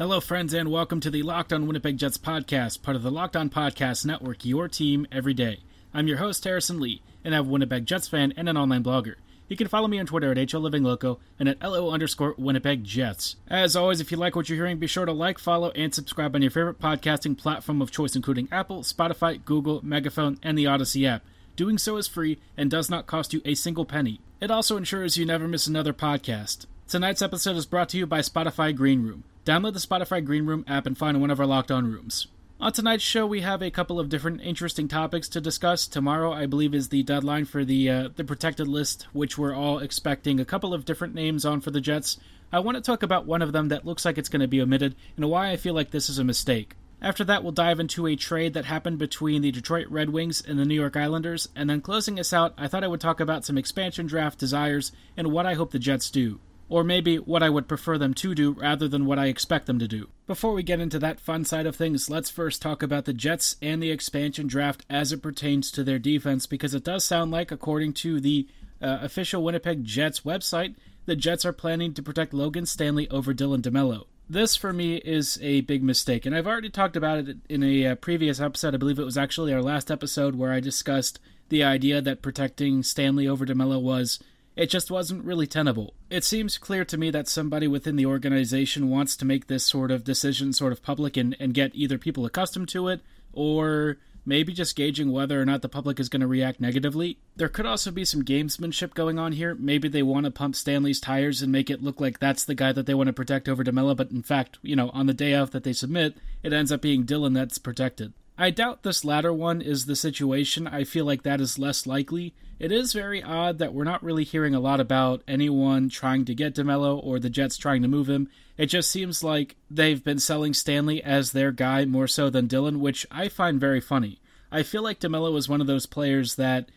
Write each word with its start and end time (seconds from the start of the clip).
Hello, 0.00 0.18
friends, 0.18 0.54
and 0.54 0.70
welcome 0.70 0.98
to 1.00 1.10
the 1.10 1.22
Locked 1.22 1.52
On 1.52 1.66
Winnipeg 1.66 1.98
Jets 1.98 2.16
podcast, 2.16 2.80
part 2.80 2.96
of 2.96 3.02
the 3.02 3.10
Locked 3.10 3.36
On 3.36 3.50
Podcast 3.50 4.06
Network, 4.06 4.46
your 4.46 4.66
team 4.66 5.06
every 5.12 5.34
day. 5.34 5.58
I'm 5.92 6.08
your 6.08 6.16
host, 6.16 6.42
Harrison 6.42 6.80
Lee, 6.80 7.02
and 7.22 7.34
I'm 7.34 7.46
a 7.46 7.50
Winnipeg 7.50 7.84
Jets 7.84 8.08
fan 8.08 8.32
and 8.34 8.48
an 8.48 8.56
online 8.56 8.82
blogger. 8.82 9.16
You 9.46 9.58
can 9.58 9.68
follow 9.68 9.88
me 9.88 9.98
on 9.98 10.06
Twitter 10.06 10.30
at 10.30 10.38
HLLivingLoco 10.38 11.18
and 11.38 11.50
at 11.50 11.60
LO 11.62 11.90
underscore 11.90 12.34
Winnipeg 12.38 12.82
Jets. 12.82 13.36
As 13.46 13.76
always, 13.76 14.00
if 14.00 14.10
you 14.10 14.16
like 14.16 14.34
what 14.34 14.48
you're 14.48 14.56
hearing, 14.56 14.78
be 14.78 14.86
sure 14.86 15.04
to 15.04 15.12
like, 15.12 15.38
follow, 15.38 15.70
and 15.72 15.94
subscribe 15.94 16.34
on 16.34 16.40
your 16.40 16.50
favorite 16.50 16.80
podcasting 16.80 17.36
platform 17.36 17.82
of 17.82 17.90
choice, 17.90 18.16
including 18.16 18.48
Apple, 18.50 18.82
Spotify, 18.82 19.44
Google, 19.44 19.84
Megaphone, 19.84 20.38
and 20.42 20.56
the 20.56 20.66
Odyssey 20.66 21.06
app. 21.06 21.22
Doing 21.56 21.76
so 21.76 21.98
is 21.98 22.08
free 22.08 22.38
and 22.56 22.70
does 22.70 22.88
not 22.88 23.06
cost 23.06 23.34
you 23.34 23.42
a 23.44 23.54
single 23.54 23.84
penny. 23.84 24.22
It 24.40 24.50
also 24.50 24.78
ensures 24.78 25.18
you 25.18 25.26
never 25.26 25.46
miss 25.46 25.66
another 25.66 25.92
podcast. 25.92 26.64
Tonight's 26.88 27.20
episode 27.20 27.56
is 27.56 27.66
brought 27.66 27.90
to 27.90 27.98
you 27.98 28.06
by 28.06 28.20
Spotify 28.20 28.74
Green 28.74 29.02
Room. 29.02 29.24
Download 29.50 29.72
the 29.72 29.80
Spotify 29.80 30.24
Green 30.24 30.46
Room 30.46 30.64
app 30.68 30.86
and 30.86 30.96
find 30.96 31.20
one 31.20 31.28
of 31.32 31.40
our 31.40 31.46
locked 31.46 31.72
on 31.72 31.90
rooms. 31.90 32.28
On 32.60 32.70
tonight's 32.70 33.02
show, 33.02 33.26
we 33.26 33.40
have 33.40 33.62
a 33.62 33.70
couple 33.72 33.98
of 33.98 34.08
different 34.08 34.42
interesting 34.42 34.86
topics 34.86 35.28
to 35.30 35.40
discuss. 35.40 35.88
Tomorrow, 35.88 36.32
I 36.32 36.46
believe, 36.46 36.72
is 36.72 36.90
the 36.90 37.02
deadline 37.02 37.46
for 37.46 37.64
the 37.64 37.90
uh, 37.90 38.08
the 38.14 38.22
protected 38.22 38.68
list, 38.68 39.08
which 39.12 39.36
we're 39.36 39.52
all 39.52 39.80
expecting 39.80 40.38
a 40.38 40.44
couple 40.44 40.72
of 40.72 40.84
different 40.84 41.16
names 41.16 41.44
on 41.44 41.60
for 41.60 41.72
the 41.72 41.80
Jets. 41.80 42.16
I 42.52 42.60
want 42.60 42.76
to 42.76 42.80
talk 42.80 43.02
about 43.02 43.26
one 43.26 43.42
of 43.42 43.52
them 43.52 43.70
that 43.70 43.84
looks 43.84 44.04
like 44.04 44.18
it's 44.18 44.28
going 44.28 44.40
to 44.40 44.46
be 44.46 44.62
omitted 44.62 44.94
and 45.16 45.28
why 45.28 45.50
I 45.50 45.56
feel 45.56 45.74
like 45.74 45.90
this 45.90 46.08
is 46.08 46.20
a 46.20 46.24
mistake. 46.24 46.76
After 47.02 47.24
that, 47.24 47.42
we'll 47.42 47.50
dive 47.50 47.80
into 47.80 48.06
a 48.06 48.14
trade 48.14 48.54
that 48.54 48.66
happened 48.66 49.00
between 49.00 49.42
the 49.42 49.50
Detroit 49.50 49.88
Red 49.88 50.10
Wings 50.10 50.40
and 50.40 50.60
the 50.60 50.64
New 50.64 50.76
York 50.76 50.96
Islanders, 50.96 51.48
and 51.56 51.68
then 51.68 51.80
closing 51.80 52.20
us 52.20 52.32
out, 52.32 52.54
I 52.56 52.68
thought 52.68 52.84
I 52.84 52.88
would 52.88 53.00
talk 53.00 53.18
about 53.18 53.44
some 53.44 53.58
expansion 53.58 54.06
draft 54.06 54.38
desires 54.38 54.92
and 55.16 55.32
what 55.32 55.44
I 55.44 55.54
hope 55.54 55.72
the 55.72 55.80
Jets 55.80 56.08
do 56.08 56.38
or 56.70 56.84
maybe 56.84 57.18
what 57.18 57.42
I 57.42 57.50
would 57.50 57.68
prefer 57.68 57.98
them 57.98 58.14
to 58.14 58.34
do 58.34 58.52
rather 58.52 58.88
than 58.88 59.04
what 59.04 59.18
I 59.18 59.26
expect 59.26 59.66
them 59.66 59.80
to 59.80 59.88
do. 59.88 60.08
Before 60.26 60.54
we 60.54 60.62
get 60.62 60.80
into 60.80 61.00
that 61.00 61.20
fun 61.20 61.44
side 61.44 61.66
of 61.66 61.76
things, 61.76 62.08
let's 62.08 62.30
first 62.30 62.62
talk 62.62 62.82
about 62.82 63.04
the 63.04 63.12
Jets 63.12 63.56
and 63.60 63.82
the 63.82 63.90
expansion 63.90 64.46
draft 64.46 64.86
as 64.88 65.12
it 65.12 65.20
pertains 65.20 65.70
to 65.72 65.84
their 65.84 65.98
defense, 65.98 66.46
because 66.46 66.72
it 66.72 66.84
does 66.84 67.04
sound 67.04 67.32
like, 67.32 67.50
according 67.50 67.92
to 67.94 68.20
the 68.20 68.48
uh, 68.80 68.98
official 69.02 69.42
Winnipeg 69.42 69.84
Jets 69.84 70.20
website, 70.20 70.76
the 71.06 71.16
Jets 71.16 71.44
are 71.44 71.52
planning 71.52 71.92
to 71.92 72.02
protect 72.02 72.32
Logan 72.32 72.66
Stanley 72.66 73.10
over 73.10 73.34
Dylan 73.34 73.62
DeMelo. 73.62 74.04
This, 74.28 74.54
for 74.54 74.72
me, 74.72 74.96
is 74.98 75.40
a 75.42 75.62
big 75.62 75.82
mistake, 75.82 76.24
and 76.24 76.36
I've 76.36 76.46
already 76.46 76.70
talked 76.70 76.96
about 76.96 77.18
it 77.18 77.38
in 77.48 77.64
a 77.64 77.88
uh, 77.88 77.94
previous 77.96 78.40
episode. 78.40 78.74
I 78.74 78.78
believe 78.78 79.00
it 79.00 79.04
was 79.04 79.18
actually 79.18 79.52
our 79.52 79.60
last 79.60 79.90
episode 79.90 80.36
where 80.36 80.52
I 80.52 80.60
discussed 80.60 81.18
the 81.48 81.64
idea 81.64 82.00
that 82.00 82.22
protecting 82.22 82.84
Stanley 82.84 83.26
over 83.26 83.44
DeMelo 83.44 83.82
was 83.82 84.20
it 84.60 84.68
just 84.68 84.90
wasn't 84.90 85.24
really 85.24 85.46
tenable. 85.46 85.94
It 86.10 86.22
seems 86.22 86.58
clear 86.58 86.84
to 86.84 86.98
me 86.98 87.10
that 87.12 87.28
somebody 87.28 87.66
within 87.66 87.96
the 87.96 88.04
organization 88.04 88.90
wants 88.90 89.16
to 89.16 89.24
make 89.24 89.46
this 89.46 89.64
sort 89.64 89.90
of 89.90 90.04
decision 90.04 90.52
sort 90.52 90.72
of 90.72 90.82
public 90.82 91.16
and, 91.16 91.34
and 91.40 91.54
get 91.54 91.74
either 91.74 91.96
people 91.96 92.26
accustomed 92.26 92.68
to 92.68 92.88
it 92.88 93.00
or 93.32 93.96
maybe 94.26 94.52
just 94.52 94.76
gauging 94.76 95.12
whether 95.12 95.40
or 95.40 95.46
not 95.46 95.62
the 95.62 95.68
public 95.70 95.98
is 95.98 96.10
going 96.10 96.20
to 96.20 96.26
react 96.26 96.60
negatively. 96.60 97.16
There 97.36 97.48
could 97.48 97.64
also 97.64 97.90
be 97.90 98.04
some 98.04 98.22
gamesmanship 98.22 98.92
going 98.92 99.18
on 99.18 99.32
here. 99.32 99.54
Maybe 99.54 99.88
they 99.88 100.02
want 100.02 100.26
to 100.26 100.30
pump 100.30 100.54
Stanley's 100.54 101.00
tires 101.00 101.40
and 101.40 101.50
make 101.50 101.70
it 101.70 101.82
look 101.82 101.98
like 101.98 102.18
that's 102.18 102.44
the 102.44 102.54
guy 102.54 102.72
that 102.72 102.84
they 102.84 102.92
want 102.92 103.06
to 103.06 103.14
protect 103.14 103.48
over 103.48 103.64
DeMelo, 103.64 103.96
but 103.96 104.10
in 104.10 104.22
fact, 104.22 104.58
you 104.60 104.76
know, 104.76 104.90
on 104.90 105.06
the 105.06 105.14
day 105.14 105.32
of 105.32 105.52
that 105.52 105.64
they 105.64 105.72
submit, 105.72 106.18
it 106.42 106.52
ends 106.52 106.70
up 106.70 106.82
being 106.82 107.06
Dylan 107.06 107.32
that's 107.32 107.56
protected. 107.56 108.12
I 108.40 108.48
doubt 108.48 108.84
this 108.84 109.04
latter 109.04 109.34
one 109.34 109.60
is 109.60 109.84
the 109.84 109.94
situation. 109.94 110.66
I 110.66 110.84
feel 110.84 111.04
like 111.04 111.24
that 111.24 111.42
is 111.42 111.58
less 111.58 111.86
likely. 111.86 112.32
It 112.58 112.72
is 112.72 112.94
very 112.94 113.22
odd 113.22 113.58
that 113.58 113.74
we're 113.74 113.84
not 113.84 114.02
really 114.02 114.24
hearing 114.24 114.54
a 114.54 114.60
lot 114.60 114.80
about 114.80 115.22
anyone 115.28 115.90
trying 115.90 116.24
to 116.24 116.34
get 116.34 116.54
DeMelo 116.54 117.04
or 117.04 117.18
the 117.18 117.28
Jets 117.28 117.58
trying 117.58 117.82
to 117.82 117.88
move 117.88 118.08
him. 118.08 118.30
It 118.56 118.66
just 118.66 118.90
seems 118.90 119.22
like 119.22 119.56
they've 119.70 120.02
been 120.02 120.18
selling 120.18 120.54
Stanley 120.54 121.02
as 121.02 121.32
their 121.32 121.52
guy 121.52 121.84
more 121.84 122.08
so 122.08 122.30
than 122.30 122.48
Dylan, 122.48 122.78
which 122.78 123.06
I 123.10 123.28
find 123.28 123.60
very 123.60 123.80
funny. 123.80 124.20
I 124.50 124.62
feel 124.62 124.82
like 124.82 125.00
DeMelo 125.00 125.36
is 125.36 125.46
one 125.46 125.60
of 125.60 125.66
those 125.66 125.84
players 125.84 126.36
that 126.36 126.70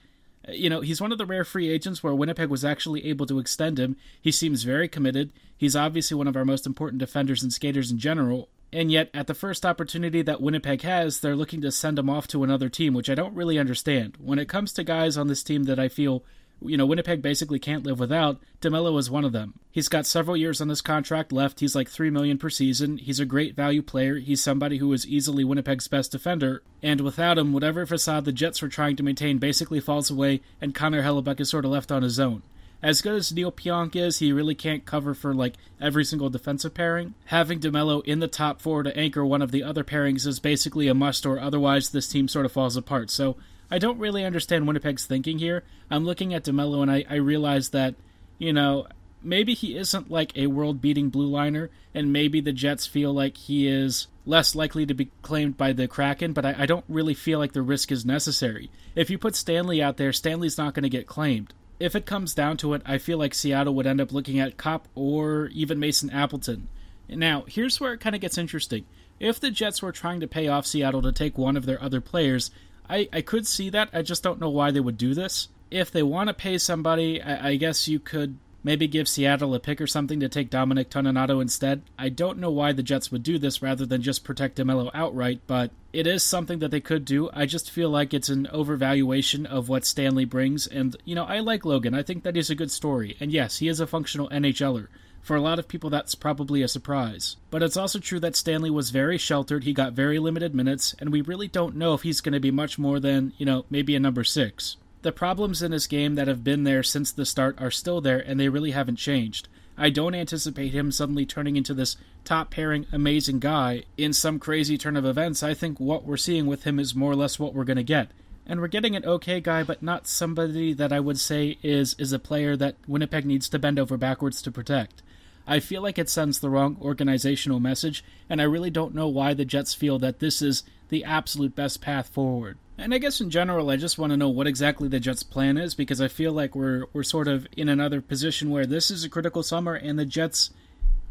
you 0.49 0.69
know, 0.69 0.81
he's 0.81 0.99
one 0.99 1.13
of 1.13 1.17
the 1.17 1.25
rare 1.25 1.45
free 1.45 1.69
agents 1.69 2.03
where 2.03 2.13
Winnipeg 2.13 2.49
was 2.49 2.65
actually 2.65 3.05
able 3.05 3.25
to 3.27 3.39
extend 3.39 3.79
him. 3.79 3.95
He 4.21 4.31
seems 4.31 4.63
very 4.63 4.89
committed. 4.89 5.31
He's 5.55 5.75
obviously 5.75 6.15
one 6.15 6.27
of 6.27 6.35
our 6.35 6.43
most 6.43 6.65
important 6.65 6.99
defenders 6.99 7.41
and 7.41 7.53
skaters 7.53 7.91
in 7.91 7.97
general, 7.97 8.49
and 8.73 8.91
yet 8.91 9.09
at 9.13 9.27
the 9.27 9.33
first 9.33 9.65
opportunity 9.65 10.21
that 10.21 10.41
Winnipeg 10.41 10.81
has, 10.81 11.19
they're 11.19 11.35
looking 11.35 11.61
to 11.61 11.71
send 11.71 11.99
him 11.99 12.09
off 12.09 12.27
to 12.29 12.43
another 12.43 12.69
team, 12.69 12.93
which 12.93 13.09
I 13.09 13.15
don't 13.15 13.35
really 13.35 13.59
understand. 13.59 14.17
When 14.19 14.39
it 14.39 14.49
comes 14.49 14.73
to 14.73 14.83
guys 14.83 15.17
on 15.17 15.27
this 15.27 15.43
team 15.43 15.63
that 15.63 15.79
I 15.79 15.87
feel 15.87 16.23
you 16.65 16.77
know, 16.77 16.85
Winnipeg 16.85 17.21
basically 17.21 17.59
can't 17.59 17.85
live 17.85 17.99
without. 17.99 18.39
DeMelo 18.61 18.97
is 18.97 19.09
one 19.09 19.25
of 19.25 19.33
them. 19.33 19.59
He's 19.71 19.89
got 19.89 20.05
several 20.05 20.37
years 20.37 20.61
on 20.61 20.67
this 20.67 20.81
contract 20.81 21.31
left. 21.31 21.59
He's 21.59 21.75
like 21.75 21.89
three 21.89 22.09
million 22.09 22.37
per 22.37 22.49
season. 22.49 22.97
He's 22.97 23.19
a 23.19 23.25
great 23.25 23.55
value 23.55 23.81
player. 23.81 24.15
He's 24.15 24.41
somebody 24.41 24.77
who 24.77 24.93
is 24.93 25.07
easily 25.07 25.43
Winnipeg's 25.43 25.87
best 25.87 26.11
defender. 26.11 26.63
And 26.81 27.01
without 27.01 27.37
him, 27.37 27.53
whatever 27.53 27.85
facade 27.85 28.25
the 28.25 28.31
Jets 28.31 28.61
were 28.61 28.69
trying 28.69 28.95
to 28.97 29.03
maintain 29.03 29.37
basically 29.39 29.79
falls 29.79 30.09
away, 30.09 30.41
and 30.61 30.75
Connor 30.75 31.03
Hellebuyck 31.03 31.39
is 31.39 31.49
sort 31.49 31.65
of 31.65 31.71
left 31.71 31.91
on 31.91 32.03
his 32.03 32.19
own 32.19 32.43
as 32.83 33.01
good 33.01 33.15
as 33.15 33.31
Neal 33.31 33.51
Pionk 33.51 33.95
is, 33.95 34.19
he 34.19 34.33
really 34.33 34.55
can't 34.55 34.85
cover 34.85 35.13
for 35.13 35.33
like 35.33 35.53
every 35.79 36.03
single 36.03 36.29
defensive 36.29 36.73
pairing. 36.73 37.13
Having 37.25 37.61
DeMelo 37.61 38.03
in 38.03 38.19
the 38.19 38.27
top 38.27 38.61
four 38.61 38.83
to 38.83 38.95
anchor 38.97 39.25
one 39.25 39.41
of 39.41 39.51
the 39.51 39.63
other 39.63 39.85
pairings 39.85 40.27
is 40.27 40.41
basically 40.41 40.89
a 40.89 40.93
must, 40.93 41.25
or 41.25 41.39
otherwise 41.39 41.89
this 41.89 42.09
team 42.09 42.27
sort 42.27 42.45
of 42.45 42.51
falls 42.51 42.75
apart. 42.75 43.09
So 43.09 43.37
I 43.71 43.79
don't 43.79 43.99
really 43.99 44.25
understand 44.25 44.67
Winnipeg's 44.67 45.05
thinking 45.05 45.39
here. 45.39 45.63
I'm 45.89 46.03
looking 46.03 46.33
at 46.33 46.43
DeMelo 46.43 46.81
and 46.81 46.91
I, 46.91 47.05
I 47.09 47.15
realize 47.15 47.69
that, 47.69 47.95
you 48.37 48.51
know, 48.51 48.87
maybe 49.23 49.53
he 49.53 49.77
isn't 49.77 50.11
like 50.11 50.37
a 50.37 50.47
world 50.47 50.81
beating 50.81 51.07
blue 51.07 51.27
liner, 51.27 51.69
and 51.93 52.11
maybe 52.11 52.41
the 52.41 52.51
Jets 52.51 52.85
feel 52.85 53.13
like 53.13 53.37
he 53.37 53.65
is 53.65 54.07
less 54.25 54.55
likely 54.55 54.85
to 54.85 54.93
be 54.93 55.09
claimed 55.21 55.55
by 55.55 55.71
the 55.71 55.87
Kraken, 55.87 56.33
but 56.33 56.45
I, 56.45 56.55
I 56.59 56.65
don't 56.65 56.85
really 56.89 57.13
feel 57.13 57.39
like 57.39 57.53
the 57.53 57.61
risk 57.61 57.93
is 57.93 58.05
necessary. 58.05 58.69
If 58.93 59.09
you 59.09 59.17
put 59.17 59.37
Stanley 59.37 59.81
out 59.81 59.95
there, 59.95 60.11
Stanley's 60.11 60.57
not 60.57 60.73
going 60.73 60.83
to 60.83 60.89
get 60.89 61.07
claimed 61.07 61.53
if 61.83 61.95
it 61.95 62.05
comes 62.05 62.33
down 62.33 62.55
to 62.57 62.73
it, 62.73 62.81
I 62.85 62.97
feel 62.97 63.17
like 63.17 63.33
Seattle 63.33 63.75
would 63.75 63.85
end 63.85 63.99
up 63.99 64.13
looking 64.13 64.39
at 64.39 64.55
Copp 64.55 64.87
or 64.95 65.47
even 65.47 65.79
Mason 65.79 66.09
Appleton. 66.09 66.69
Now, 67.09 67.43
here's 67.45 67.81
where 67.81 67.91
it 67.91 67.99
kind 67.99 68.15
of 68.15 68.21
gets 68.21 68.37
interesting. 68.37 68.85
If 69.19 69.41
the 69.41 69.51
Jets 69.51 69.81
were 69.81 69.91
trying 69.91 70.21
to 70.21 70.27
pay 70.27 70.47
off 70.47 70.65
Seattle 70.65 71.01
to 71.01 71.11
take 71.11 71.37
one 71.37 71.57
of 71.57 71.65
their 71.65 71.83
other 71.83 71.99
players, 71.99 72.51
I, 72.89 73.09
I 73.11 73.19
could 73.19 73.45
see 73.45 73.69
that. 73.71 73.89
I 73.91 74.01
just 74.01 74.23
don't 74.23 74.39
know 74.39 74.49
why 74.49 74.71
they 74.71 74.79
would 74.79 74.97
do 74.97 75.13
this. 75.13 75.49
If 75.69 75.91
they 75.91 76.03
want 76.03 76.29
to 76.29 76.33
pay 76.33 76.57
somebody, 76.57 77.21
I, 77.21 77.49
I 77.49 77.55
guess 77.57 77.89
you 77.89 77.99
could 77.99 78.37
Maybe 78.63 78.87
give 78.87 79.09
Seattle 79.09 79.53
a 79.53 79.59
pick 79.59 79.81
or 79.81 79.87
something 79.87 80.21
to 80.21 80.29
take 80.29 80.49
Dominic 80.49 80.89
Toninato 80.89 81.41
instead. 81.41 81.81
I 81.99 82.07
don't 82.07 82.37
know 82.37 82.51
why 82.51 82.71
the 82.71 82.83
Jets 82.83 83.11
would 83.11 83.23
do 83.23 83.37
this 83.37 83.61
rather 83.61 83.85
than 83.85 84.01
just 84.01 84.23
protect 84.23 84.57
DeMelo 84.57 84.89
outright, 84.93 85.41
but 85.47 85.71
it 85.91 86.07
is 86.07 86.23
something 86.23 86.59
that 86.59 86.71
they 86.71 86.79
could 86.79 87.03
do. 87.03 87.29
I 87.33 87.45
just 87.45 87.69
feel 87.69 87.89
like 87.89 88.13
it's 88.13 88.29
an 88.29 88.47
overvaluation 88.53 89.45
of 89.45 89.67
what 89.67 89.85
Stanley 89.85 90.23
brings, 90.23 90.65
and, 90.65 90.95
you 91.03 91.13
know, 91.13 91.25
I 91.25 91.39
like 91.39 91.65
Logan. 91.65 91.93
I 91.93 92.03
think 92.03 92.23
that 92.23 92.37
is 92.37 92.49
a 92.49 92.55
good 92.55 92.71
story, 92.71 93.17
and 93.19 93.33
yes, 93.33 93.57
he 93.57 93.67
is 93.67 93.81
a 93.81 93.87
functional 93.87 94.29
NHLer. 94.29 94.87
For 95.21 95.35
a 95.37 95.41
lot 95.41 95.59
of 95.59 95.69
people, 95.69 95.89
that's 95.89 96.15
probably 96.15 96.61
a 96.61 96.67
surprise. 96.67 97.37
But 97.49 97.63
it's 97.63 97.77
also 97.77 97.99
true 97.99 98.19
that 98.21 98.35
Stanley 98.35 98.69
was 98.69 98.89
very 98.89 99.17
sheltered, 99.17 99.63
he 99.63 99.73
got 99.73 99.93
very 99.93 100.19
limited 100.19 100.55
minutes, 100.55 100.95
and 100.99 101.11
we 101.11 101.21
really 101.21 101.47
don't 101.47 101.75
know 101.75 101.93
if 101.93 102.01
he's 102.01 102.21
going 102.21 102.33
to 102.33 102.39
be 102.39 102.51
much 102.51 102.79
more 102.79 102.99
than, 102.99 103.33
you 103.37 103.45
know, 103.45 103.65
maybe 103.69 103.95
a 103.95 103.99
number 103.99 104.23
six. 104.23 104.77
The 105.03 105.11
problems 105.11 105.61
in 105.61 105.71
this 105.71 105.85
game 105.85 106.15
that 106.15 106.29
have 106.29 106.45
been 106.45 106.63
there 106.63 106.81
since 106.81 107.11
the 107.11 107.25
start 107.25 107.57
are 107.59 107.69
still 107.69 107.99
there, 107.99 108.19
and 108.19 108.39
they 108.39 108.47
really 108.47 108.71
haven't 108.71 108.95
changed. 108.95 109.49
I 109.77 109.89
don't 109.89 110.15
anticipate 110.15 110.71
him 110.71 110.93
suddenly 110.93 111.25
turning 111.25 111.57
into 111.57 111.73
this 111.73 111.97
top 112.23 112.51
pairing 112.51 112.85
amazing 112.89 113.39
guy 113.39 113.83
in 113.97 114.13
some 114.13 114.39
crazy 114.39 114.77
turn 114.77 114.95
of 114.95 115.05
events. 115.05 115.43
I 115.43 115.55
think 115.55 115.77
what 115.77 116.05
we're 116.05 116.15
seeing 116.15 116.45
with 116.45 116.63
him 116.63 116.79
is 116.79 116.95
more 116.95 117.11
or 117.11 117.17
less 117.17 117.37
what 117.37 117.53
we're 117.53 117.65
going 117.65 117.75
to 117.75 117.83
get. 117.83 118.11
And 118.45 118.61
we're 118.61 118.67
getting 118.67 118.95
an 118.95 119.03
okay 119.03 119.41
guy, 119.41 119.61
but 119.61 119.83
not 119.83 120.07
somebody 120.07 120.71
that 120.71 120.93
I 120.93 121.01
would 121.01 121.19
say 121.19 121.57
is 121.61 121.95
is 121.99 122.13
a 122.13 122.19
player 122.19 122.55
that 122.55 122.77
Winnipeg 122.87 123.25
needs 123.25 123.49
to 123.49 123.59
bend 123.59 123.79
over 123.79 123.97
backwards 123.97 124.41
to 124.43 124.51
protect. 124.51 125.03
I 125.45 125.59
feel 125.59 125.81
like 125.81 125.99
it 125.99 126.09
sends 126.09 126.39
the 126.39 126.49
wrong 126.49 126.77
organizational 126.81 127.59
message, 127.59 128.05
and 128.29 128.41
I 128.41 128.45
really 128.45 128.69
don't 128.69 128.95
know 128.95 129.09
why 129.09 129.33
the 129.33 129.43
Jets 129.43 129.73
feel 129.73 129.99
that 129.99 130.19
this 130.19 130.41
is 130.41 130.63
the 130.87 131.03
absolute 131.03 131.55
best 131.55 131.81
path 131.81 132.07
forward. 132.07 132.57
And 132.77 132.93
I 132.93 132.97
guess 132.97 133.21
in 133.21 133.29
general, 133.29 133.69
I 133.69 133.77
just 133.77 133.99
want 133.99 134.11
to 134.11 134.17
know 134.17 134.29
what 134.29 134.47
exactly 134.47 134.87
the 134.87 134.99
Jets' 134.99 135.23
plan 135.23 135.57
is 135.57 135.75
because 135.75 136.01
I 136.01 136.07
feel 136.07 136.33
like 136.33 136.55
we're 136.55 136.85
we're 136.91 137.03
sort 137.03 137.27
of 137.27 137.47
in 137.55 137.69
another 137.69 138.01
position 138.01 138.49
where 138.49 138.65
this 138.65 138.89
is 138.89 139.03
a 139.03 139.09
critical 139.09 139.43
summer, 139.43 139.75
and 139.75 139.97
the 139.97 140.05
Jets 140.05 140.51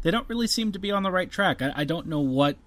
they 0.01 0.11
don't 0.11 0.27
really 0.27 0.47
seem 0.47 0.71
to 0.73 0.79
be 0.79 0.91
on 0.91 1.03
the 1.03 1.11
right 1.11 1.31
track. 1.31 1.61
I, 1.61 1.71
I 1.75 1.83
don't 1.85 2.07
know 2.07 2.19
what 2.19 2.57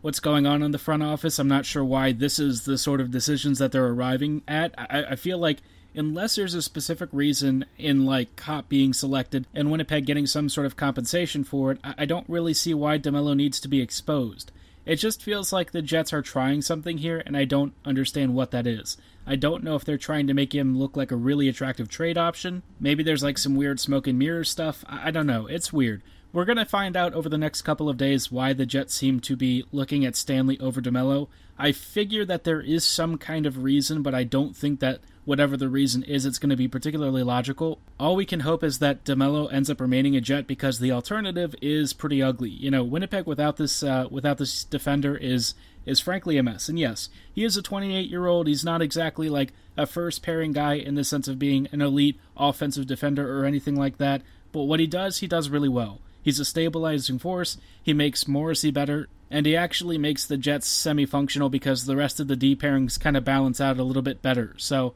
what's 0.00 0.20
going 0.20 0.46
on 0.46 0.62
in 0.62 0.70
the 0.70 0.78
front 0.78 1.02
office. 1.02 1.38
I'm 1.38 1.48
not 1.48 1.66
sure 1.66 1.84
why 1.84 2.12
this 2.12 2.38
is 2.38 2.64
the 2.64 2.78
sort 2.78 3.00
of 3.00 3.10
decisions 3.10 3.58
that 3.58 3.72
they're 3.72 3.88
arriving 3.88 4.42
at. 4.48 4.74
I, 4.78 5.04
I 5.10 5.16
feel 5.16 5.38
like 5.38 5.58
unless 5.94 6.36
there's 6.36 6.54
a 6.54 6.62
specific 6.62 7.08
reason 7.12 7.64
in 7.78 8.04
like 8.04 8.36
Copp 8.36 8.68
being 8.68 8.92
selected 8.92 9.46
and 9.54 9.70
Winnipeg 9.70 10.06
getting 10.06 10.26
some 10.26 10.48
sort 10.48 10.66
of 10.66 10.76
compensation 10.76 11.44
for 11.44 11.72
it, 11.72 11.78
I, 11.82 11.94
I 11.98 12.04
don't 12.04 12.28
really 12.28 12.54
see 12.54 12.72
why 12.72 12.98
DeMelo 12.98 13.36
needs 13.36 13.60
to 13.60 13.68
be 13.68 13.80
exposed. 13.80 14.52
It 14.86 14.96
just 14.96 15.20
feels 15.20 15.52
like 15.52 15.72
the 15.72 15.82
Jets 15.82 16.12
are 16.12 16.22
trying 16.22 16.62
something 16.62 16.98
here, 16.98 17.20
and 17.26 17.36
I 17.36 17.44
don't 17.44 17.74
understand 17.84 18.34
what 18.34 18.52
that 18.52 18.68
is. 18.68 18.96
I 19.26 19.34
don't 19.34 19.64
know 19.64 19.74
if 19.74 19.84
they're 19.84 19.98
trying 19.98 20.28
to 20.28 20.34
make 20.34 20.54
him 20.54 20.78
look 20.78 20.96
like 20.96 21.10
a 21.10 21.16
really 21.16 21.48
attractive 21.48 21.88
trade 21.88 22.16
option. 22.16 22.62
Maybe 22.78 23.02
there's 23.02 23.24
like 23.24 23.36
some 23.36 23.56
weird 23.56 23.80
smoke 23.80 24.06
and 24.06 24.16
mirrors 24.16 24.48
stuff. 24.48 24.84
I, 24.86 25.08
I 25.08 25.10
don't 25.10 25.26
know. 25.26 25.46
It's 25.48 25.72
weird. 25.72 26.02
We're 26.32 26.44
going 26.44 26.58
to 26.58 26.64
find 26.64 26.96
out 26.96 27.14
over 27.14 27.28
the 27.28 27.38
next 27.38 27.62
couple 27.62 27.88
of 27.88 27.96
days 27.96 28.30
why 28.30 28.52
the 28.52 28.66
Jets 28.66 28.94
seem 28.94 29.18
to 29.20 29.34
be 29.34 29.64
looking 29.72 30.04
at 30.04 30.14
Stanley 30.14 30.60
over 30.60 30.80
DeMelo. 30.80 31.28
I 31.58 31.72
figure 31.72 32.24
that 32.24 32.44
there 32.44 32.60
is 32.60 32.84
some 32.84 33.18
kind 33.18 33.44
of 33.44 33.64
reason, 33.64 34.02
but 34.02 34.14
I 34.14 34.22
don't 34.22 34.54
think 34.54 34.78
that 34.80 35.00
whatever 35.26 35.56
the 35.56 35.68
reason 35.68 36.02
is, 36.04 36.24
it's 36.24 36.38
going 36.38 36.50
to 36.50 36.56
be 36.56 36.68
particularly 36.68 37.22
logical. 37.22 37.78
All 38.00 38.16
we 38.16 38.24
can 38.24 38.40
hope 38.40 38.64
is 38.64 38.78
that 38.78 39.04
DeMelo 39.04 39.52
ends 39.52 39.68
up 39.68 39.80
remaining 39.80 40.16
a 40.16 40.20
Jet 40.22 40.46
because 40.46 40.78
the 40.78 40.92
alternative 40.92 41.54
is 41.60 41.92
pretty 41.92 42.22
ugly. 42.22 42.48
You 42.48 42.70
know, 42.70 42.82
Winnipeg 42.82 43.26
without 43.26 43.58
this 43.58 43.82
uh, 43.82 44.06
without 44.10 44.38
this 44.38 44.64
defender 44.64 45.14
is 45.16 45.54
is 45.84 46.00
frankly 46.00 46.38
a 46.38 46.42
mess. 46.42 46.68
And 46.68 46.78
yes, 46.78 47.10
he 47.32 47.44
is 47.44 47.56
a 47.56 47.62
28 47.62 48.08
year 48.08 48.26
old. 48.26 48.46
He's 48.46 48.64
not 48.64 48.80
exactly 48.80 49.28
like 49.28 49.52
a 49.76 49.86
first 49.86 50.22
pairing 50.22 50.52
guy 50.52 50.74
in 50.74 50.94
the 50.94 51.04
sense 51.04 51.28
of 51.28 51.38
being 51.38 51.68
an 51.72 51.82
elite 51.82 52.18
offensive 52.36 52.86
defender 52.86 53.38
or 53.38 53.44
anything 53.44 53.76
like 53.76 53.98
that. 53.98 54.22
But 54.52 54.62
what 54.62 54.80
he 54.80 54.86
does, 54.86 55.18
he 55.18 55.26
does 55.26 55.50
really 55.50 55.68
well. 55.68 56.00
He's 56.22 56.40
a 56.40 56.44
stabilizing 56.44 57.18
force. 57.20 57.56
He 57.80 57.92
makes 57.92 58.26
Morrissey 58.26 58.72
better, 58.72 59.08
and 59.30 59.46
he 59.46 59.54
actually 59.54 59.96
makes 59.96 60.26
the 60.26 60.36
Jets 60.36 60.66
semi 60.66 61.06
functional 61.06 61.48
because 61.48 61.84
the 61.84 61.94
rest 61.94 62.18
of 62.18 62.26
the 62.26 62.34
D 62.34 62.56
pairings 62.56 62.98
kind 62.98 63.16
of 63.16 63.24
balance 63.24 63.60
out 63.60 63.78
a 63.78 63.84
little 63.84 64.02
bit 64.02 64.22
better. 64.22 64.54
So, 64.56 64.94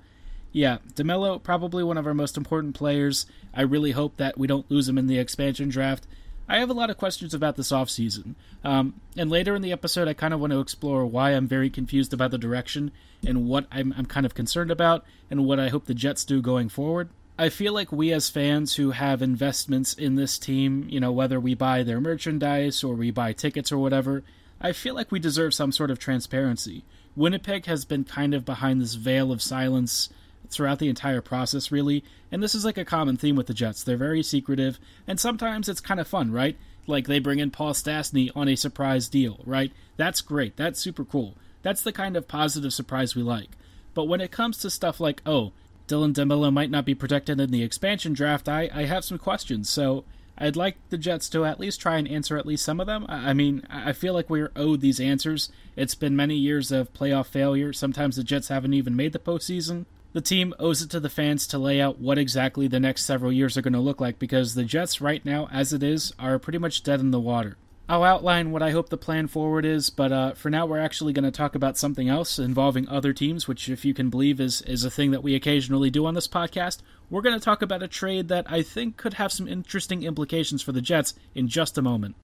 yeah, 0.53 0.79
DeMelo, 0.95 1.43
probably 1.43 1.85
one 1.85 1.99
of 1.99 2.07
our 2.07 2.15
most 2.15 2.37
important 2.37 2.75
players. 2.75 3.27
I 3.55 3.63
really 3.63 3.93
hope 3.93 4.17
that 4.17 4.39
we 4.39 4.47
don't 4.47 4.71
lose 4.71 4.89
him 4.89 4.99
in 4.99 5.07
the 5.07 5.19
expansion 5.19 5.69
draft. 5.69 6.07
I 6.49 6.59
have 6.59 6.71
a 6.71 6.75
lot 6.75 6.91
of 6.91 6.97
questions 6.99 7.33
about 7.33 7.55
this 7.55 7.71
offseason. 7.71 8.35
Um, 8.65 8.95
and 9.17 9.31
later 9.31 9.55
in 9.55 9.63
the 9.63 9.71
episode, 9.71 10.09
I 10.09 10.15
kind 10.15 10.35
of 10.35 10.41
want 10.41 10.53
to 10.53 10.59
explore 10.59 11.07
why 11.07 11.31
I'm 11.31 11.47
very 11.47 11.71
confused 11.71 12.13
about 12.13 12.33
the 12.33 12.39
direction 12.39 12.91
and 13.25 13.47
what 13.47 13.67
I'm, 13.71 13.95
I'm 13.97 14.07
kind 14.07 14.27
of 14.27 14.35
concerned 14.35 14.73
about 14.73 15.05
and 15.31 15.47
what 15.47 15.61
I 15.61 15.69
hope 15.69 15.85
the 15.85 15.95
Jets 15.95 16.25
do 16.25 16.43
going 16.43 16.69
forward. 16.69 17.11
I 17.39 17.49
feel 17.49 17.73
like 17.73 17.93
we 17.93 18.13
as 18.13 18.29
fans 18.29 18.75
who 18.75 18.91
have 18.91 19.23
investments 19.23 19.95
in 19.95 20.17
this 20.17 20.39
team, 20.39 20.87
you 20.91 20.99
know, 20.99 21.13
whether 21.13 21.39
we 21.39 21.55
buy 21.55 21.85
their 21.85 22.01
merchandise 22.01 22.83
or 22.83 22.95
we 22.95 23.13
buy 23.13 23.33
tickets 23.33 23.71
or 23.71 23.79
whatever, 23.79 24.25
I 24.61 24.73
feel 24.73 24.95
like 24.95 25.13
we 25.13 25.21
deserve 25.21 25.55
some 25.55 25.71
sort 25.73 25.91
of 25.91 26.01
transparency. 26.01 26.85
Winnipeg 27.17 27.67
has 27.67 27.85
been 27.85 28.05
kind 28.05 28.35
of 28.35 28.45
behind 28.45 28.81
this 28.81 28.95
veil 28.95 29.33
of 29.33 29.41
silence 29.41 30.11
throughout 30.49 30.79
the 30.79 30.89
entire 30.89 31.21
process, 31.21 31.71
really. 31.71 32.05
And 32.33 32.43
this 32.43 32.55
is 32.55 32.65
like 32.65 32.79
a 32.79 32.85
common 32.85 33.17
theme 33.17 33.37
with 33.37 33.47
the 33.47 33.55
Jets. 33.55 33.83
They're 33.83 33.97
very 33.97 34.23
secretive, 34.23 34.79
and 35.07 35.19
sometimes 35.19 35.69
it's 35.69 35.81
kind 35.81 36.01
of 36.01 36.09
fun, 36.09 36.33
right? 36.33 36.57
Like 36.87 37.07
they 37.07 37.19
bring 37.19 37.39
in 37.39 37.51
Paul 37.51 37.73
Stastny 37.73 38.31
on 38.35 38.49
a 38.49 38.57
surprise 38.57 39.09
deal, 39.09 39.41
right? 39.45 39.73
That's 39.97 40.21
great. 40.21 40.57
That's 40.57 40.81
super 40.81 41.05
cool. 41.05 41.37
That's 41.63 41.83
the 41.83 41.93
kind 41.93 42.17
of 42.17 42.29
positive 42.29 42.73
surprise 42.73 43.15
we 43.15 43.23
like. 43.23 43.51
But 43.95 44.05
when 44.05 44.21
it 44.21 44.31
comes 44.31 44.59
to 44.59 44.71
stuff 44.71 45.01
like, 45.01 45.23
oh, 45.27 45.53
Dylan 45.89 46.15
DeMelo 46.15 46.53
might 46.53 46.71
not 46.71 46.85
be 46.85 46.95
protected 46.95 47.41
in 47.41 47.51
the 47.51 47.63
expansion 47.63 48.13
draft, 48.13 48.49
I, 48.49 48.71
I 48.73 48.85
have 48.85 49.05
some 49.05 49.19
questions. 49.19 49.69
So 49.69 50.05
I'd 50.39 50.57
like 50.57 50.77
the 50.89 50.97
Jets 50.97 51.29
to 51.31 51.45
at 51.45 51.61
least 51.61 51.81
try 51.81 51.99
and 51.99 52.09
answer 52.09 52.39
at 52.39 52.47
least 52.47 52.65
some 52.65 52.81
of 52.81 52.87
them. 52.87 53.05
I 53.09 53.35
mean, 53.35 53.67
I 53.69 53.93
feel 53.93 54.15
like 54.15 54.31
we're 54.31 54.53
owed 54.57 54.81
these 54.81 55.01
answers. 55.01 55.51
It's 55.77 55.95
been 55.95 56.17
many 56.17 56.37
years 56.37 56.73
of 56.73 56.93
playoff 56.95 57.27
failure. 57.27 57.73
Sometimes 57.73 58.17
the 58.17 58.25
Jets 58.25 58.49
haven't 58.49 58.75
even 58.75 58.97
made 58.97 59.13
the 59.13 59.19
postseason 59.19 59.85
the 60.13 60.21
team 60.21 60.55
owes 60.59 60.83
it 60.83 60.91
to 60.91 61.01
the 61.01 61.09
fans 61.09 61.47
to 61.49 61.59
lay 61.59 61.81
out 61.81 62.01
what 62.01 62.19
exactly 62.19 62.67
the 62.67 62.81
next 62.81 63.05
several 63.05 63.33
years 63.33 63.57
are 63.57 63.63
going 63.63 63.73
to 63.73 63.81
look 63.81 64.01
like 64.01 64.19
because 64.19 64.55
the 64.55 64.65
Jets, 64.65 65.01
right 65.01 65.25
now, 65.25 65.49
as 65.53 65.73
it 65.73 65.83
is, 65.83 66.13
are 66.19 66.39
pretty 66.39 66.59
much 66.59 66.83
dead 66.83 67.01
in 67.01 67.11
the 67.11 67.21
water. 67.21 67.57
I'll 67.89 68.05
outline 68.05 68.53
what 68.53 68.63
I 68.63 68.71
hope 68.71 68.89
the 68.89 68.97
plan 68.97 69.27
forward 69.27 69.65
is, 69.65 69.91
but 69.91 70.13
uh, 70.13 70.33
for 70.35 70.49
now, 70.49 70.65
we're 70.65 70.79
actually 70.79 71.13
going 71.13 71.25
to 71.25 71.33
talk 71.33 71.57
about 71.57 71.77
something 71.77 72.09
else 72.09 72.39
involving 72.39 72.89
other 72.89 73.13
teams, 73.13 73.49
which, 73.49 73.69
if 73.69 73.85
you 73.85 73.95
can 73.95 74.11
believe, 74.11 74.41
is, 74.41 74.63
is 74.63 74.85
a 74.85 74.91
thing 74.91 75.11
that 75.11 75.25
we 75.25 75.35
occasionally 75.35 75.91
do 75.91 76.07
on 76.07 76.15
this 76.15 76.29
podcast. 76.29 76.79
We're 77.09 77.23
going 77.23 77.37
to 77.37 77.45
talk 77.45 77.63
about 77.63 77.83
a 77.83 77.89
trade 77.89 78.29
that 78.29 78.47
I 78.49 78.63
think 78.63 78.97
could 78.97 79.15
have 79.15 79.33
some 79.33 79.49
interesting 79.49 80.05
implications 80.05 80.63
for 80.63 80.71
the 80.71 80.81
Jets 80.81 81.15
in 81.35 81.49
just 81.49 81.77
a 81.79 81.83
moment. 81.83 82.15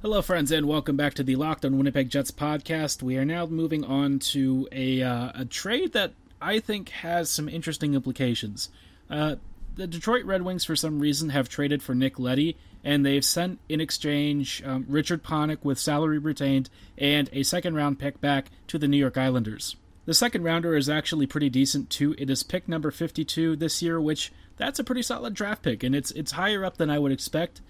Hello, 0.00 0.22
friends, 0.22 0.52
and 0.52 0.68
welcome 0.68 0.96
back 0.96 1.14
to 1.14 1.24
the 1.24 1.34
Locked 1.34 1.64
on 1.64 1.76
Winnipeg 1.76 2.08
Jets 2.08 2.30
podcast. 2.30 3.02
We 3.02 3.16
are 3.16 3.24
now 3.24 3.46
moving 3.46 3.82
on 3.82 4.20
to 4.20 4.68
a, 4.70 5.02
uh, 5.02 5.32
a 5.34 5.44
trade 5.44 5.92
that 5.94 6.12
I 6.40 6.60
think 6.60 6.90
has 6.90 7.28
some 7.28 7.48
interesting 7.48 7.94
implications. 7.94 8.68
Uh, 9.10 9.34
the 9.74 9.88
Detroit 9.88 10.24
Red 10.24 10.42
Wings, 10.42 10.64
for 10.64 10.76
some 10.76 11.00
reason, 11.00 11.30
have 11.30 11.48
traded 11.48 11.82
for 11.82 11.96
Nick 11.96 12.16
Leddy, 12.16 12.56
and 12.84 13.04
they've 13.04 13.24
sent 13.24 13.58
in 13.68 13.80
exchange 13.80 14.62
um, 14.64 14.86
Richard 14.88 15.24
Panik 15.24 15.64
with 15.64 15.80
salary 15.80 16.18
retained 16.18 16.70
and 16.96 17.28
a 17.32 17.42
second 17.42 17.74
round 17.74 17.98
pick 17.98 18.20
back 18.20 18.52
to 18.68 18.78
the 18.78 18.86
New 18.86 18.98
York 18.98 19.18
Islanders. 19.18 19.74
The 20.04 20.14
second 20.14 20.44
rounder 20.44 20.76
is 20.76 20.88
actually 20.88 21.26
pretty 21.26 21.50
decent 21.50 21.90
too. 21.90 22.14
It 22.18 22.30
is 22.30 22.44
pick 22.44 22.68
number 22.68 22.92
52 22.92 23.56
this 23.56 23.82
year, 23.82 24.00
which 24.00 24.32
that's 24.58 24.78
a 24.78 24.84
pretty 24.84 25.02
solid 25.02 25.34
draft 25.34 25.62
pick, 25.62 25.82
and 25.82 25.96
it's 25.96 26.12
it's 26.12 26.30
higher 26.32 26.64
up 26.64 26.76
than 26.76 26.88
I 26.88 27.00
would 27.00 27.10
expect. 27.10 27.62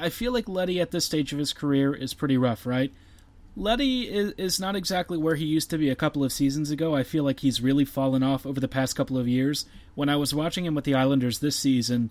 I 0.00 0.08
feel 0.08 0.32
like 0.32 0.48
Leddy 0.48 0.80
at 0.80 0.90
this 0.90 1.04
stage 1.04 1.32
of 1.32 1.38
his 1.38 1.52
career 1.52 1.94
is 1.94 2.14
pretty 2.14 2.36
rough, 2.36 2.66
right? 2.66 2.92
Leddy 3.56 4.08
is, 4.08 4.32
is 4.38 4.60
not 4.60 4.76
exactly 4.76 5.18
where 5.18 5.34
he 5.34 5.44
used 5.44 5.70
to 5.70 5.78
be 5.78 5.90
a 5.90 5.96
couple 5.96 6.24
of 6.24 6.32
seasons 6.32 6.70
ago. 6.70 6.94
I 6.94 7.02
feel 7.02 7.24
like 7.24 7.40
he's 7.40 7.60
really 7.60 7.84
fallen 7.84 8.22
off 8.22 8.46
over 8.46 8.60
the 8.60 8.68
past 8.68 8.96
couple 8.96 9.18
of 9.18 9.28
years. 9.28 9.66
When 9.94 10.08
I 10.08 10.16
was 10.16 10.34
watching 10.34 10.64
him 10.64 10.74
with 10.74 10.84
the 10.84 10.94
Islanders 10.94 11.40
this 11.40 11.56
season, 11.56 12.10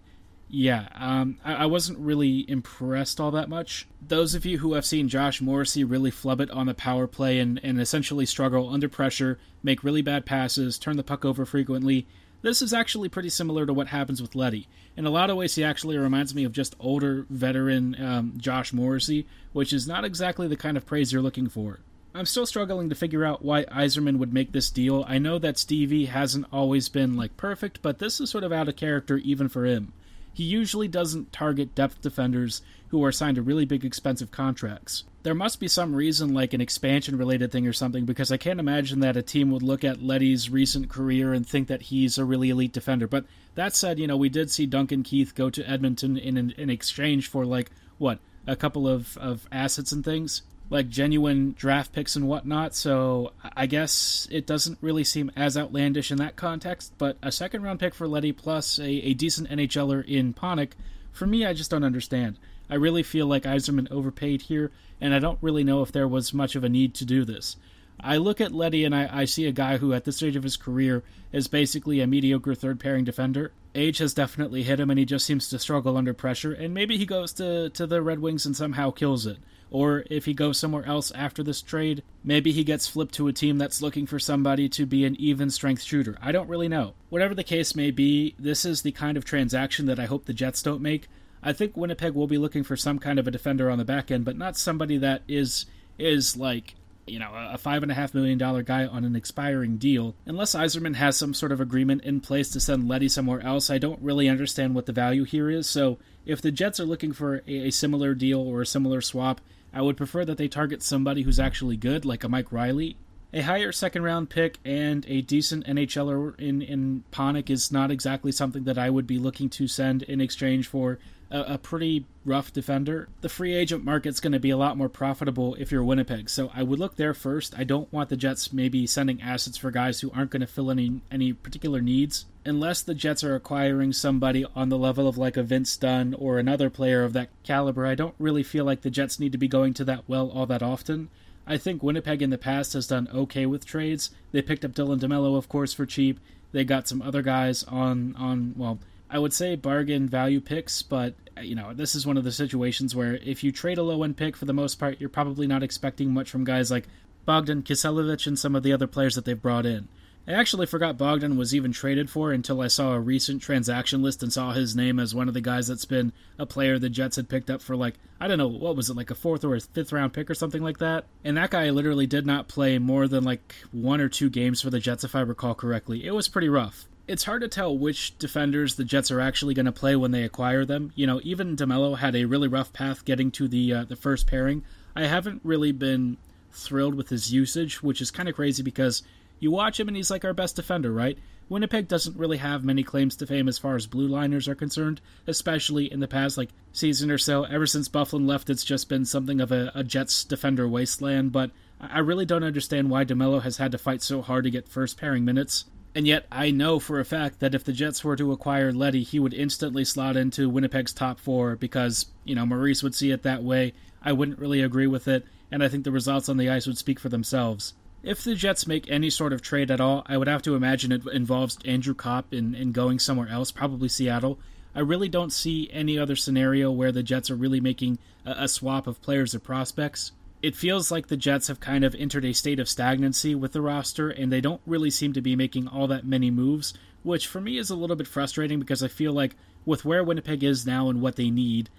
yeah, 0.49 0.89
um, 0.95 1.37
I, 1.45 1.53
I, 1.55 1.65
wasn't 1.67 1.99
really 1.99 2.49
impressed 2.49 3.19
all 3.19 3.31
that 3.31 3.49
much. 3.49 3.87
Those 4.05 4.33
of 4.33 4.47
you 4.47 4.57
who 4.57 4.73
have 4.73 4.85
seen 4.85 5.07
Josh 5.07 5.41
Morrissey 5.41 5.83
really 5.83 6.09
flub 6.09 6.41
it 6.41 6.49
on 6.49 6.65
the 6.65 6.73
power 6.73 7.05
play 7.05 7.39
and, 7.39 7.59
and 7.63 7.79
essentially 7.79 8.25
struggle 8.25 8.69
under 8.69 8.89
pressure, 8.89 9.37
make 9.61 9.83
really 9.83 10.01
bad 10.01 10.25
passes, 10.25 10.79
turn 10.79 10.97
the 10.97 11.03
puck 11.03 11.23
over 11.23 11.45
frequently, 11.45 12.07
this 12.41 12.61
is 12.61 12.73
actually 12.73 13.09
pretty 13.09 13.29
similar 13.29 13.65
to 13.65 13.73
what 13.73 13.87
happens 13.87 14.21
with 14.21 14.35
Leddy. 14.35 14.67
In 14.95 15.05
a 15.05 15.09
lot 15.09 15.29
of 15.29 15.37
ways, 15.37 15.55
he 15.55 15.63
actually 15.63 15.97
reminds 15.97 16.33
me 16.33 16.43
of 16.43 16.51
just 16.51 16.75
older 16.79 17.25
veteran 17.29 17.95
um, 18.01 18.33
Josh 18.37 18.73
Morrissey, 18.73 19.27
which 19.53 19.73
is 19.73 19.87
not 19.87 20.05
exactly 20.05 20.47
the 20.47 20.57
kind 20.57 20.77
of 20.77 20.85
praise 20.85 21.11
you're 21.11 21.21
looking 21.21 21.49
for. 21.49 21.79
I'm 22.13 22.25
still 22.25 22.45
struggling 22.45 22.89
to 22.89 22.95
figure 22.95 23.23
out 23.23 23.45
why 23.45 23.65
Yzerman 23.65 24.17
would 24.17 24.33
make 24.33 24.51
this 24.51 24.71
deal. 24.71 25.05
I 25.07 25.19
know 25.19 25.37
that 25.37 25.57
Stevie 25.57 26.05
hasn't 26.05 26.47
always 26.51 26.89
been 26.89 27.15
like 27.15 27.37
perfect, 27.37 27.81
but 27.81 27.99
this 27.99 28.19
is 28.19 28.29
sort 28.29 28.43
of 28.43 28.51
out 28.51 28.67
of 28.67 28.75
character 28.75 29.17
even 29.17 29.47
for 29.47 29.65
him. 29.65 29.93
He 30.33 30.43
usually 30.43 30.87
doesn't 30.87 31.31
target 31.31 31.75
depth 31.75 32.01
defenders 32.01 32.61
who 32.87 33.03
are 33.03 33.11
signed 33.11 33.35
to 33.35 33.41
really 33.41 33.65
big 33.65 33.85
expensive 33.85 34.31
contracts. 34.31 35.03
There 35.21 35.35
must 35.35 35.59
be 35.59 35.67
some 35.67 35.95
reason, 35.95 36.33
like 36.33 36.53
an 36.53 36.61
expansion 36.61 37.17
related 37.17 37.51
thing 37.51 37.67
or 37.67 37.73
something, 37.73 38.05
because 38.05 38.31
I 38.31 38.37
can't 38.37 38.59
imagine 38.59 39.01
that 39.01 39.17
a 39.17 39.21
team 39.21 39.51
would 39.51 39.63
look 39.63 39.83
at 39.83 40.01
Leddy's 40.01 40.49
recent 40.49 40.89
career 40.89 41.33
and 41.33 41.45
think 41.45 41.67
that 41.67 41.83
he's 41.83 42.17
a 42.17 42.23
really 42.23 42.49
elite 42.49 42.71
defender. 42.71 43.07
But 43.07 43.25
that 43.55 43.75
said, 43.75 43.99
you 43.99 44.07
know, 44.07 44.15
we 44.15 44.29
did 44.29 44.49
see 44.49 44.65
Duncan 44.65 45.03
Keith 45.03 45.35
go 45.35 45.49
to 45.49 45.69
Edmonton 45.69 46.17
in, 46.17 46.37
in, 46.37 46.51
in 46.51 46.69
exchange 46.69 47.27
for, 47.27 47.45
like, 47.45 47.69
what, 47.97 48.19
a 48.47 48.55
couple 48.55 48.87
of, 48.87 49.17
of 49.17 49.47
assets 49.51 49.91
and 49.91 50.03
things? 50.03 50.41
Like 50.71 50.87
genuine 50.87 51.53
draft 51.57 51.93
picks 51.93 52.15
and 52.15 52.27
whatnot, 52.27 52.75
so 52.75 53.33
I 53.55 53.65
guess 53.65 54.27
it 54.29 54.45
doesn't 54.45 54.77
really 54.81 55.03
seem 55.03 55.31
as 55.35 55.57
outlandish 55.57 56.11
in 56.11 56.19
that 56.19 56.35
context. 56.35 56.93
But 56.99 57.17
a 57.23 57.31
second 57.31 57.63
round 57.63 57.79
pick 57.79 57.95
for 57.95 58.07
Leddy 58.07 58.31
plus 58.31 58.77
a, 58.77 58.87
a 58.87 59.13
decent 59.15 59.49
NHLer 59.49 60.05
in 60.05 60.33
Panik, 60.35 60.73
for 61.11 61.27
me, 61.27 61.45
I 61.45 61.53
just 61.53 61.71
don't 61.71 61.83
understand. 61.83 62.37
I 62.69 62.75
really 62.75 63.03
feel 63.03 63.25
like 63.25 63.43
Yzerman 63.43 63.91
overpaid 63.91 64.43
here, 64.43 64.71
and 65.01 65.13
I 65.13 65.19
don't 65.19 65.39
really 65.41 65.63
know 65.63 65.81
if 65.81 65.91
there 65.91 66.07
was 66.07 66.33
much 66.33 66.55
of 66.55 66.63
a 66.63 66.69
need 66.69 66.93
to 66.95 67.05
do 67.05 67.25
this. 67.25 67.57
I 68.01 68.17
look 68.17 68.39
at 68.39 68.53
Leddy 68.53 68.85
and 68.85 68.95
I, 68.95 69.09
I, 69.11 69.25
see 69.25 69.45
a 69.45 69.51
guy 69.51 69.77
who, 69.77 69.93
at 69.93 70.05
this 70.05 70.17
stage 70.17 70.35
of 70.35 70.43
his 70.43 70.55
career, 70.55 71.03
is 71.33 71.47
basically 71.47 71.99
a 71.99 72.07
mediocre 72.07 72.55
third 72.55 72.79
pairing 72.79 73.03
defender. 73.03 73.51
Age 73.75 73.99
has 73.99 74.13
definitely 74.13 74.63
hit 74.63 74.79
him, 74.79 74.89
and 74.89 74.97
he 74.97 75.05
just 75.05 75.25
seems 75.25 75.49
to 75.49 75.59
struggle 75.59 75.97
under 75.97 76.13
pressure. 76.13 76.53
And 76.53 76.73
maybe 76.73 76.97
he 76.97 77.05
goes 77.05 77.33
to, 77.33 77.69
to 77.69 77.85
the 77.85 78.01
Red 78.01 78.19
Wings 78.19 78.45
and 78.45 78.55
somehow 78.55 78.91
kills 78.91 79.25
it. 79.25 79.37
Or 79.71 80.03
if 80.09 80.25
he 80.25 80.33
goes 80.33 80.57
somewhere 80.57 80.85
else 80.85 81.11
after 81.11 81.43
this 81.43 81.61
trade, 81.61 82.01
maybe 82.23 82.51
he 82.51 82.63
gets 82.63 82.87
flipped 82.87 83.13
to 83.15 83.27
a 83.27 83.33
team 83.33 83.59
that's 83.59 83.81
looking 83.81 84.07
for 84.07 84.17
somebody 84.17 84.67
to 84.69 84.85
be 84.85 85.05
an 85.05 85.15
even 85.19 85.51
strength 85.51 85.83
shooter. 85.83 86.17
I 86.21 86.31
don't 86.31 86.49
really 86.49 86.67
know. 86.67 86.95
Whatever 87.09 87.35
the 87.35 87.43
case 87.43 87.75
may 87.75 87.91
be, 87.91 88.33
this 88.39 88.65
is 88.65 88.81
the 88.81 88.91
kind 88.91 89.15
of 89.15 89.25
transaction 89.25 89.85
that 89.85 89.99
I 89.99 90.05
hope 90.05 90.25
the 90.25 90.33
Jets 90.33 90.63
don't 90.63 90.81
make. 90.81 91.07
I 91.43 91.53
think 91.53 91.77
Winnipeg 91.77 92.13
will 92.13 92.27
be 92.27 92.39
looking 92.39 92.63
for 92.63 92.75
some 92.75 92.97
kind 92.97 93.19
of 93.19 93.27
a 93.27 93.31
defender 93.31 93.69
on 93.69 93.77
the 93.77 93.85
back 93.85 94.09
end, 94.09 94.25
but 94.25 94.37
not 94.37 94.57
somebody 94.57 94.97
that 94.97 95.21
is 95.27 95.65
is 95.97 96.37
like 96.37 96.75
you 97.09 97.19
know, 97.19 97.31
a 97.33 97.57
five 97.57 97.83
and 97.83 97.91
a 97.91 97.95
half 97.95 98.13
million 98.13 98.37
dollar 98.37 98.63
guy 98.63 98.85
on 98.85 99.03
an 99.03 99.15
expiring 99.15 99.77
deal. 99.77 100.15
Unless 100.25 100.55
Yzerman 100.55 100.95
has 100.95 101.17
some 101.17 101.33
sort 101.33 101.51
of 101.51 101.61
agreement 101.61 102.03
in 102.03 102.21
place 102.21 102.49
to 102.51 102.59
send 102.59 102.87
Leddy 102.87 103.09
somewhere 103.09 103.41
else, 103.41 103.69
I 103.69 103.77
don't 103.77 104.01
really 104.01 104.29
understand 104.29 104.75
what 104.75 104.85
the 104.85 104.93
value 104.93 105.23
here 105.23 105.49
is. 105.49 105.67
So 105.67 105.97
if 106.25 106.41
the 106.41 106.51
Jets 106.51 106.79
are 106.79 106.85
looking 106.85 107.13
for 107.13 107.41
a, 107.47 107.67
a 107.67 107.71
similar 107.71 108.13
deal 108.13 108.39
or 108.39 108.61
a 108.61 108.65
similar 108.65 109.01
swap, 109.01 109.41
I 109.73 109.81
would 109.81 109.97
prefer 109.97 110.25
that 110.25 110.37
they 110.37 110.47
target 110.47 110.81
somebody 110.81 111.23
who's 111.23 111.39
actually 111.39 111.77
good, 111.77 112.05
like 112.05 112.23
a 112.23 112.29
Mike 112.29 112.51
Reilly. 112.51 112.97
A 113.31 113.41
higher 113.41 113.71
second 113.71 114.01
round 114.01 114.31
pick 114.31 114.57
and 114.65 115.05
a 115.07 115.21
decent 115.21 115.67
NHLer 115.67 116.39
in, 116.39 116.63
in 116.63 117.03
Panik 117.11 117.51
is 117.51 117.71
not 117.71 117.91
exactly 117.91 118.31
something 118.31 118.63
that 118.63 118.79
I 118.79 118.89
would 118.89 119.05
be 119.05 119.19
looking 119.19 119.49
to 119.49 119.67
send 119.67 120.01
in 120.03 120.19
exchange 120.19 120.67
for 120.67 120.97
a, 121.31 121.41
a 121.41 121.57
pretty 121.57 122.05
rough 122.25 122.51
defender. 122.53 123.09
The 123.21 123.29
free 123.29 123.53
agent 123.53 123.83
market's 123.83 124.19
going 124.19 124.33
to 124.33 124.39
be 124.39 124.49
a 124.49 124.57
lot 124.57 124.77
more 124.77 124.89
profitable 124.89 125.55
if 125.55 125.71
you're 125.71 125.83
Winnipeg, 125.83 126.29
so 126.29 126.51
I 126.53 126.63
would 126.63 126.79
look 126.79 126.95
there 126.95 127.13
first. 127.13 127.57
I 127.57 127.63
don't 127.63 127.91
want 127.91 128.09
the 128.09 128.17
Jets 128.17 128.53
maybe 128.53 128.85
sending 128.87 129.21
assets 129.21 129.57
for 129.57 129.71
guys 129.71 130.01
who 130.01 130.11
aren't 130.11 130.31
going 130.31 130.41
to 130.41 130.47
fill 130.47 130.71
any 130.71 131.01
any 131.11 131.33
particular 131.33 131.81
needs 131.81 132.25
unless 132.45 132.81
the 132.81 132.95
Jets 132.95 133.23
are 133.23 133.35
acquiring 133.35 133.93
somebody 133.93 134.45
on 134.55 134.69
the 134.69 134.77
level 134.77 135.07
of 135.07 135.17
like 135.17 135.37
a 135.37 135.43
Vince 135.43 135.75
Dunn 135.77 136.15
or 136.15 136.39
another 136.39 136.69
player 136.69 137.03
of 137.03 137.13
that 137.13 137.29
caliber, 137.43 137.85
I 137.85 137.95
don't 137.95 138.15
really 138.17 138.43
feel 138.43 138.65
like 138.65 138.81
the 138.81 138.89
Jets 138.89 139.19
need 139.19 139.31
to 139.31 139.37
be 139.37 139.47
going 139.47 139.73
to 139.75 139.85
that 139.85 140.03
well 140.07 140.29
all 140.29 140.45
that 140.47 140.63
often. 140.63 141.09
I 141.45 141.57
think 141.57 141.81
Winnipeg 141.81 142.21
in 142.21 142.29
the 142.29 142.37
past 142.37 142.73
has 142.73 142.87
done 142.87 143.07
okay 143.13 143.45
with 143.45 143.65
trades. 143.65 144.11
They 144.31 144.41
picked 144.41 144.63
up 144.63 144.71
Dylan 144.71 144.99
DeMelo, 144.99 145.37
of 145.37 145.49
course, 145.49 145.73
for 145.73 145.85
cheap. 145.85 146.19
They 146.51 146.63
got 146.63 146.87
some 146.87 147.01
other 147.01 147.21
guys 147.21 147.63
on 147.63 148.15
on 148.17 148.53
well, 148.57 148.79
I 149.09 149.19
would 149.19 149.33
say 149.33 149.55
bargain 149.55 150.07
value 150.07 150.39
picks, 150.39 150.81
but 150.81 151.15
uh, 151.37 151.41
you 151.41 151.55
know 151.55 151.73
this 151.73 151.95
is 151.95 152.05
one 152.05 152.17
of 152.17 152.23
the 152.23 152.31
situations 152.31 152.95
where 152.95 153.15
if 153.15 153.43
you 153.43 153.51
trade 153.51 153.77
a 153.77 153.83
low 153.83 154.03
end 154.03 154.17
pick, 154.17 154.35
for 154.35 154.45
the 154.45 154.53
most 154.53 154.75
part, 154.75 154.99
you're 154.99 155.09
probably 155.09 155.47
not 155.47 155.63
expecting 155.63 156.13
much 156.13 156.29
from 156.29 156.43
guys 156.43 156.69
like 156.69 156.87
Bogdan 157.25 157.63
Kiselevich 157.63 158.27
and 158.27 158.37
some 158.37 158.55
of 158.55 158.63
the 158.63 158.73
other 158.73 158.87
players 158.87 159.15
that 159.15 159.25
they've 159.25 159.41
brought 159.41 159.65
in. 159.65 159.87
I 160.27 160.33
actually 160.33 160.67
forgot 160.67 160.97
Bogdan 160.97 161.37
was 161.37 161.55
even 161.55 161.71
traded 161.71 162.07
for 162.07 162.31
until 162.31 162.61
I 162.61 162.67
saw 162.67 162.93
a 162.93 162.99
recent 162.99 163.41
transaction 163.41 164.03
list 164.03 164.21
and 164.21 164.31
saw 164.31 164.51
his 164.51 164.75
name 164.75 164.99
as 164.99 165.15
one 165.15 165.27
of 165.27 165.33
the 165.33 165.41
guys 165.41 165.67
that's 165.67 165.85
been 165.85 166.13
a 166.37 166.45
player 166.45 166.77
the 166.77 166.89
Jets 166.89 167.15
had 167.15 167.29
picked 167.29 167.49
up 167.49 167.63
for 167.63 167.75
like 167.75 167.95
I 168.19 168.27
don't 168.27 168.37
know 168.37 168.47
what 168.47 168.75
was 168.75 168.91
it 168.91 168.97
like 168.97 169.09
a 169.09 169.15
fourth 169.15 169.43
or 169.43 169.55
a 169.55 169.59
fifth 169.59 169.91
round 169.91 170.13
pick 170.13 170.29
or 170.29 170.35
something 170.35 170.61
like 170.61 170.77
that. 170.79 171.05
And 171.23 171.37
that 171.37 171.49
guy 171.49 171.69
literally 171.71 172.05
did 172.05 172.27
not 172.27 172.47
play 172.47 172.77
more 172.77 173.07
than 173.07 173.23
like 173.23 173.55
one 173.71 174.01
or 174.01 174.09
two 174.09 174.29
games 174.29 174.61
for 174.61 174.69
the 174.69 174.79
Jets 174.79 175.03
if 175.03 175.15
I 175.15 175.21
recall 175.21 175.55
correctly. 175.55 176.05
It 176.05 176.11
was 176.11 176.27
pretty 176.27 176.49
rough. 176.49 176.88
It's 177.09 177.23
hard 177.23 177.41
to 177.41 177.47
tell 177.47 177.75
which 177.75 178.15
defenders 178.19 178.75
the 178.75 178.83
Jets 178.83 179.09
are 179.09 179.19
actually 179.19 179.55
going 179.55 179.65
to 179.65 179.71
play 179.71 179.95
when 179.95 180.11
they 180.11 180.21
acquire 180.21 180.63
them. 180.63 180.91
You 180.93 181.07
know, 181.07 181.19
even 181.23 181.55
DeMelo 181.55 181.97
had 181.97 182.15
a 182.15 182.25
really 182.25 182.47
rough 182.47 182.71
path 182.71 183.03
getting 183.03 183.31
to 183.31 183.47
the 183.47 183.73
uh, 183.73 183.83
the 183.85 183.95
first 183.95 184.27
pairing. 184.27 184.63
I 184.95 185.07
haven't 185.07 185.41
really 185.43 185.71
been 185.71 186.17
thrilled 186.51 186.93
with 186.93 187.09
his 187.09 187.33
usage, 187.33 187.81
which 187.81 187.99
is 187.99 188.11
kind 188.11 188.29
of 188.29 188.35
crazy 188.35 188.61
because 188.61 189.01
you 189.39 189.49
watch 189.49 189.79
him 189.79 189.87
and 189.87 189.97
he's 189.97 190.11
like 190.11 190.23
our 190.23 190.35
best 190.35 190.55
defender, 190.55 190.91
right? 190.91 191.17
Winnipeg 191.49 191.87
doesn't 191.87 192.15
really 192.15 192.37
have 192.37 192.63
many 192.63 192.83
claims 192.83 193.15
to 193.15 193.25
fame 193.25 193.47
as 193.47 193.57
far 193.57 193.75
as 193.75 193.87
blue 193.87 194.07
liners 194.07 194.47
are 194.47 194.53
concerned, 194.53 195.01
especially 195.25 195.91
in 195.91 196.01
the 196.01 196.07
past 196.07 196.37
like 196.37 196.51
season 196.73 197.09
or 197.09 197.17
so. 197.17 197.43
Ever 197.43 197.65
since 197.65 197.89
Byfuglien 197.89 198.27
left, 198.27 198.51
it's 198.51 198.63
just 198.63 198.87
been 198.87 199.03
something 199.03 199.41
of 199.41 199.51
a, 199.51 199.71
a 199.73 199.83
Jets 199.83 200.23
defender 200.23 200.67
wasteland. 200.67 201.31
But 201.31 201.49
I 201.81 201.99
really 201.99 202.27
don't 202.27 202.43
understand 202.43 202.91
why 202.91 203.03
DeMelo 203.03 203.41
has 203.41 203.57
had 203.57 203.71
to 203.71 203.79
fight 203.79 204.03
so 204.03 204.21
hard 204.21 204.43
to 204.43 204.51
get 204.51 204.67
first 204.67 204.99
pairing 204.99 205.25
minutes. 205.25 205.65
And 205.95 206.05
yet, 206.05 206.25
I 206.31 206.51
know 206.51 206.79
for 206.79 206.99
a 206.99 207.05
fact 207.05 207.39
that 207.39 207.55
if 207.55 207.63
the 207.63 207.73
Jets 207.73 208.03
were 208.03 208.15
to 208.15 208.31
acquire 208.31 208.71
Leddy, 208.71 209.03
he 209.03 209.19
would 209.19 209.33
instantly 209.33 209.83
slot 209.83 210.15
into 210.15 210.49
Winnipeg's 210.49 210.93
top 210.93 211.19
four 211.19 211.55
because, 211.55 212.05
you 212.23 212.35
know, 212.35 212.45
Maurice 212.45 212.83
would 212.83 212.93
see 212.93 213.11
it 213.11 213.23
that 213.23 213.43
way. 213.43 213.73
I 214.01 214.11
wouldn't 214.11 214.39
really 214.39 214.61
agree 214.61 214.87
with 214.87 215.07
it, 215.07 215.25
and 215.51 215.63
I 215.63 215.67
think 215.67 215.83
the 215.83 215.91
results 215.91 216.29
on 216.29 216.37
the 216.37 216.49
ice 216.49 216.67
would 216.67 216.77
speak 216.77 216.99
for 216.99 217.09
themselves. 217.09 217.73
If 218.01 218.23
the 218.23 218.35
Jets 218.35 218.67
make 218.67 218.89
any 218.89 219.09
sort 219.09 219.33
of 219.33 219.41
trade 219.41 219.71
at 219.71 219.81
all, 219.81 220.03
I 220.05 220.15
would 220.15 220.27
have 220.27 220.43
to 220.43 220.55
imagine 220.55 220.91
it 220.91 221.05
involves 221.07 221.57
Andrew 221.65 221.93
Copp 221.93 222.33
in, 222.33 222.55
in 222.55 222.71
going 222.71 222.99
somewhere 222.99 223.27
else, 223.27 223.51
probably 223.51 223.89
Seattle. 223.89 224.39
I 224.73 224.81
really 224.81 225.09
don't 225.09 225.33
see 225.33 225.69
any 225.73 225.97
other 225.97 226.15
scenario 226.15 226.71
where 226.71 226.91
the 226.91 227.03
Jets 227.03 227.29
are 227.29 227.35
really 227.35 227.59
making 227.59 227.97
a, 228.25 228.43
a 228.43 228.47
swap 228.47 228.87
of 228.87 229.01
players 229.01 229.35
or 229.35 229.39
prospects. 229.39 230.11
It 230.41 230.55
feels 230.55 230.89
like 230.89 231.07
the 231.07 231.17
Jets 231.17 231.49
have 231.49 231.59
kind 231.59 231.83
of 231.83 231.93
entered 231.95 232.23
a 232.23 232.33
state 232.33 232.59
of 232.59 232.69
stagnancy 232.69 233.35
with 233.35 233.51
the 233.51 233.61
roster, 233.61 234.09
and 234.09 234.31
they 234.31 234.39
don't 234.39 234.61
really 234.65 234.89
seem 234.89 235.11
to 235.13 235.21
be 235.21 235.35
making 235.35 235.67
all 235.67 235.87
that 235.87 236.05
many 236.05 236.31
moves, 236.31 236.73
which 237.03 237.27
for 237.27 237.41
me 237.41 237.57
is 237.57 237.69
a 237.69 237.75
little 237.75 237.97
bit 237.97 238.07
frustrating 238.07 238.59
because 238.59 238.81
I 238.81 238.87
feel 238.87 239.11
like 239.11 239.35
with 239.65 239.83
where 239.83 240.03
Winnipeg 240.03 240.43
is 240.43 240.65
now 240.65 240.89
and 240.89 241.01
what 241.01 241.17
they 241.17 241.29
need, 241.29 241.69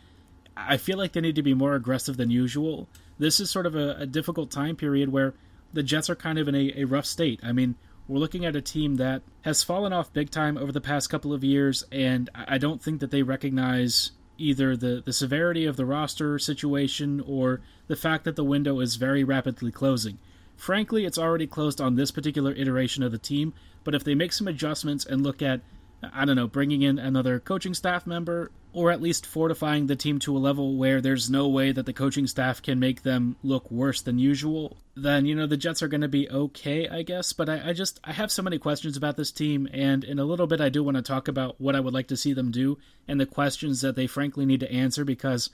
I 0.56 0.76
feel 0.76 0.98
like 0.98 1.12
they 1.12 1.22
need 1.22 1.36
to 1.36 1.42
be 1.42 1.54
more 1.54 1.74
aggressive 1.74 2.18
than 2.18 2.30
usual. 2.30 2.86
This 3.18 3.40
is 3.40 3.50
sort 3.50 3.66
of 3.66 3.74
a, 3.74 3.96
a 4.00 4.06
difficult 4.06 4.50
time 4.50 4.76
period 4.76 5.10
where 5.10 5.34
the 5.72 5.82
Jets 5.82 6.10
are 6.10 6.16
kind 6.16 6.38
of 6.38 6.46
in 6.46 6.54
a, 6.54 6.72
a 6.76 6.84
rough 6.84 7.06
state. 7.06 7.40
I 7.42 7.52
mean, 7.52 7.76
we're 8.08 8.18
looking 8.18 8.44
at 8.44 8.56
a 8.56 8.60
team 8.60 8.96
that 8.96 9.22
has 9.42 9.62
fallen 9.62 9.92
off 9.92 10.12
big 10.12 10.30
time 10.30 10.58
over 10.58 10.72
the 10.72 10.80
past 10.80 11.08
couple 11.08 11.32
of 11.32 11.44
years, 11.44 11.84
and 11.90 12.28
I 12.34 12.58
don't 12.58 12.82
think 12.82 13.00
that 13.00 13.10
they 13.10 13.22
recognize 13.22 14.12
either 14.40 14.76
the, 14.76 15.02
the 15.04 15.12
severity 15.12 15.66
of 15.66 15.76
the 15.76 15.84
roster 15.84 16.38
situation 16.38 17.22
or 17.26 17.60
the 17.86 17.96
fact 17.96 18.24
that 18.24 18.36
the 18.36 18.44
window 18.44 18.80
is 18.80 18.96
very 18.96 19.22
rapidly 19.22 19.70
closing. 19.70 20.18
Frankly, 20.56 21.04
it's 21.04 21.18
already 21.18 21.46
closed 21.46 21.80
on 21.80 21.94
this 21.94 22.10
particular 22.10 22.52
iteration 22.52 23.02
of 23.02 23.12
the 23.12 23.18
team, 23.18 23.52
but 23.84 23.94
if 23.94 24.04
they 24.04 24.14
make 24.14 24.32
some 24.32 24.48
adjustments 24.48 25.04
and 25.06 25.22
look 25.22 25.40
at 25.40 25.60
I 26.02 26.24
don't 26.24 26.36
know, 26.36 26.46
bringing 26.46 26.82
in 26.82 26.98
another 26.98 27.40
coaching 27.40 27.74
staff 27.74 28.06
member, 28.06 28.50
or 28.72 28.90
at 28.90 29.02
least 29.02 29.26
fortifying 29.26 29.86
the 29.86 29.96
team 29.96 30.18
to 30.20 30.36
a 30.36 30.38
level 30.38 30.76
where 30.76 31.00
there's 31.00 31.28
no 31.28 31.48
way 31.48 31.72
that 31.72 31.86
the 31.86 31.92
coaching 31.92 32.26
staff 32.26 32.62
can 32.62 32.78
make 32.78 33.02
them 33.02 33.36
look 33.42 33.70
worse 33.70 34.00
than 34.00 34.18
usual, 34.18 34.76
then, 34.94 35.26
you 35.26 35.34
know, 35.34 35.46
the 35.46 35.56
Jets 35.56 35.82
are 35.82 35.88
going 35.88 36.00
to 36.00 36.08
be 36.08 36.30
okay, 36.30 36.88
I 36.88 37.02
guess. 37.02 37.32
But 37.32 37.48
I, 37.48 37.70
I, 37.70 37.72
just, 37.72 38.00
I 38.04 38.12
have 38.12 38.30
so 38.30 38.42
many 38.42 38.58
questions 38.58 38.96
about 38.96 39.16
this 39.16 39.32
team, 39.32 39.68
and 39.72 40.04
in 40.04 40.18
a 40.18 40.24
little 40.24 40.46
bit, 40.46 40.60
I 40.60 40.68
do 40.68 40.84
want 40.84 40.96
to 40.96 41.02
talk 41.02 41.28
about 41.28 41.60
what 41.60 41.74
I 41.74 41.80
would 41.80 41.94
like 41.94 42.08
to 42.08 42.16
see 42.16 42.32
them 42.32 42.50
do 42.50 42.78
and 43.08 43.20
the 43.20 43.26
questions 43.26 43.80
that 43.80 43.96
they 43.96 44.06
frankly 44.06 44.46
need 44.46 44.60
to 44.60 44.72
answer 44.72 45.04
because. 45.04 45.50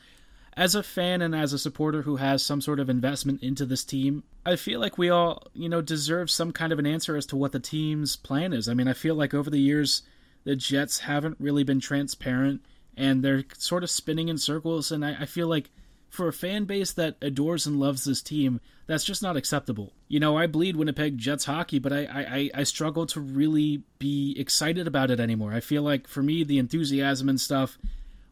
As 0.59 0.75
a 0.75 0.83
fan 0.83 1.21
and 1.21 1.35
as 1.35 1.53
a 1.53 1.59
supporter 1.59 2.01
who 2.01 2.17
has 2.17 2.43
some 2.43 2.63
sort 2.63 2.81
of 2.81 2.89
investment 2.89 3.43
into 3.43 3.67
this 3.67 3.85
team, 3.85 4.25
I 4.47 4.57
feel 4.57 4.81
like 4.81 4.97
we 4.97 5.11
all, 5.11 5.43
you 5.53 5.69
know, 5.69 5.83
deserve 5.83 6.31
some 6.31 6.51
kind 6.51 6.73
of 6.73 6.79
an 6.79 6.87
answer 6.87 7.15
as 7.15 7.27
to 7.27 7.37
what 7.37 7.53
the 7.53 7.61
team's 7.61 8.17
plan 8.17 8.55
is. 8.55 8.67
I 8.67 8.73
mean, 8.73 8.89
I 8.89 8.95
feel 8.95 9.15
like 9.15 9.35
over 9.35 9.51
the 9.51 9.61
years, 9.61 10.01
the 10.47 10.55
Jets 10.55 11.01
haven't 11.01 11.37
really 11.41 11.65
been 11.65 11.81
transparent 11.81 12.65
and 12.97 13.23
they're 13.23 13.43
sort 13.59 13.83
of 13.83 13.91
spinning 13.91 14.29
in 14.29 14.39
circles. 14.39 14.93
And 14.93 15.05
I, 15.05 15.23
I, 15.23 15.27
feel 15.27 15.49
like 15.49 15.71
for 16.09 16.29
a 16.29 16.33
fan 16.33 16.67
base 16.67 16.93
that 16.93 17.17
adores 17.21 17.67
and 17.67 17.81
loves 17.81 18.05
this 18.05 18.23
team, 18.23 18.61
that's 18.87 19.03
just 19.03 19.25
not 19.25 19.37
acceptable. 19.37 19.93
You 20.07 20.21
know, 20.21 20.39
I 20.39 20.47
bleed 20.47 20.77
Winnipeg 20.77 21.19
Jets 21.19 21.47
hockey, 21.47 21.81
but 21.81 21.93
I, 21.93 22.05
I, 22.05 22.51
I 22.61 22.63
struggle 22.63 23.07
to 23.07 23.21
really 23.21 23.83
be 23.99 24.37
excited 24.39 24.87
about 24.87 25.11
it 25.11 25.19
anymore. 25.19 25.53
I 25.53 25.59
feel 25.59 25.83
like 25.83 26.07
for 26.07 26.23
me, 26.23 26.45
the 26.45 26.59
enthusiasm 26.59 27.29
and 27.29 27.41
stuff. 27.41 27.77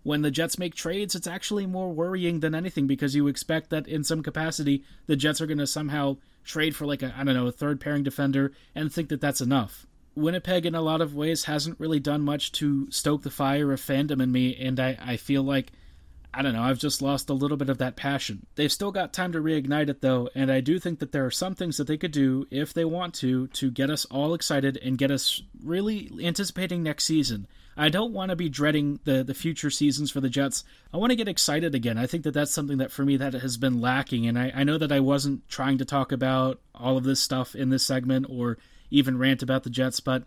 When 0.04 0.22
the 0.22 0.30
Jets 0.30 0.56
make 0.56 0.76
trades, 0.76 1.16
it's 1.16 1.26
actually 1.26 1.66
more 1.66 1.90
worrying 1.90 2.40
than 2.40 2.54
anything 2.54 2.86
because 2.86 3.16
you 3.16 3.26
expect 3.26 3.70
that 3.70 3.88
in 3.88 4.04
some 4.04 4.22
capacity 4.22 4.84
the 5.06 5.16
Jets 5.16 5.40
are 5.40 5.46
going 5.46 5.58
to 5.58 5.66
somehow 5.66 6.18
trade 6.44 6.76
for 6.76 6.86
like 6.86 7.02
a 7.02 7.12
I 7.16 7.24
don't 7.24 7.34
know 7.34 7.48
a 7.48 7.52
third 7.52 7.80
pairing 7.80 8.04
defender 8.04 8.52
and 8.74 8.92
think 8.92 9.08
that 9.08 9.20
that's 9.20 9.40
enough. 9.40 9.86
Winnipeg, 10.16 10.66
in 10.66 10.74
a 10.74 10.82
lot 10.82 11.00
of 11.00 11.14
ways, 11.14 11.44
hasn't 11.44 11.80
really 11.80 12.00
done 12.00 12.22
much 12.22 12.52
to 12.52 12.90
stoke 12.90 13.22
the 13.22 13.30
fire 13.30 13.72
of 13.72 13.80
fandom 13.80 14.22
in 14.22 14.30
me, 14.30 14.56
and 14.56 14.78
I, 14.78 14.96
I 15.00 15.16
feel 15.16 15.42
like, 15.42 15.72
I 16.32 16.42
don't 16.42 16.52
know, 16.52 16.62
I've 16.62 16.78
just 16.78 17.02
lost 17.02 17.30
a 17.30 17.34
little 17.34 17.56
bit 17.56 17.68
of 17.68 17.78
that 17.78 17.96
passion. 17.96 18.46
They've 18.54 18.72
still 18.72 18.92
got 18.92 19.12
time 19.12 19.32
to 19.32 19.40
reignite 19.40 19.88
it, 19.88 20.00
though, 20.00 20.28
and 20.34 20.50
I 20.50 20.60
do 20.60 20.78
think 20.78 20.98
that 20.98 21.12
there 21.12 21.26
are 21.26 21.30
some 21.30 21.54
things 21.54 21.76
that 21.76 21.86
they 21.86 21.96
could 21.96 22.12
do, 22.12 22.46
if 22.50 22.72
they 22.72 22.84
want 22.84 23.14
to, 23.14 23.48
to 23.48 23.70
get 23.70 23.90
us 23.90 24.04
all 24.06 24.34
excited 24.34 24.76
and 24.78 24.98
get 24.98 25.10
us 25.10 25.42
really 25.62 26.10
anticipating 26.22 26.82
next 26.82 27.04
season. 27.04 27.46
I 27.76 27.88
don't 27.88 28.12
want 28.12 28.30
to 28.30 28.36
be 28.36 28.48
dreading 28.48 29.00
the, 29.02 29.24
the 29.24 29.34
future 29.34 29.70
seasons 29.70 30.10
for 30.10 30.20
the 30.20 30.28
Jets. 30.28 30.62
I 30.92 30.96
want 30.96 31.10
to 31.10 31.16
get 31.16 31.26
excited 31.26 31.74
again. 31.74 31.98
I 31.98 32.06
think 32.06 32.22
that 32.22 32.30
that's 32.30 32.52
something 32.52 32.78
that 32.78 32.92
for 32.92 33.04
me 33.04 33.16
that 33.16 33.32
has 33.32 33.56
been 33.56 33.80
lacking, 33.80 34.26
and 34.26 34.38
I, 34.38 34.52
I 34.54 34.64
know 34.64 34.78
that 34.78 34.92
I 34.92 35.00
wasn't 35.00 35.48
trying 35.48 35.78
to 35.78 35.84
talk 35.84 36.12
about 36.12 36.60
all 36.74 36.96
of 36.96 37.04
this 37.04 37.20
stuff 37.20 37.56
in 37.56 37.70
this 37.70 37.84
segment 37.84 38.26
or 38.28 38.58
even 38.90 39.18
rant 39.18 39.42
about 39.42 39.64
the 39.64 39.70
Jets, 39.70 40.00
but 40.00 40.24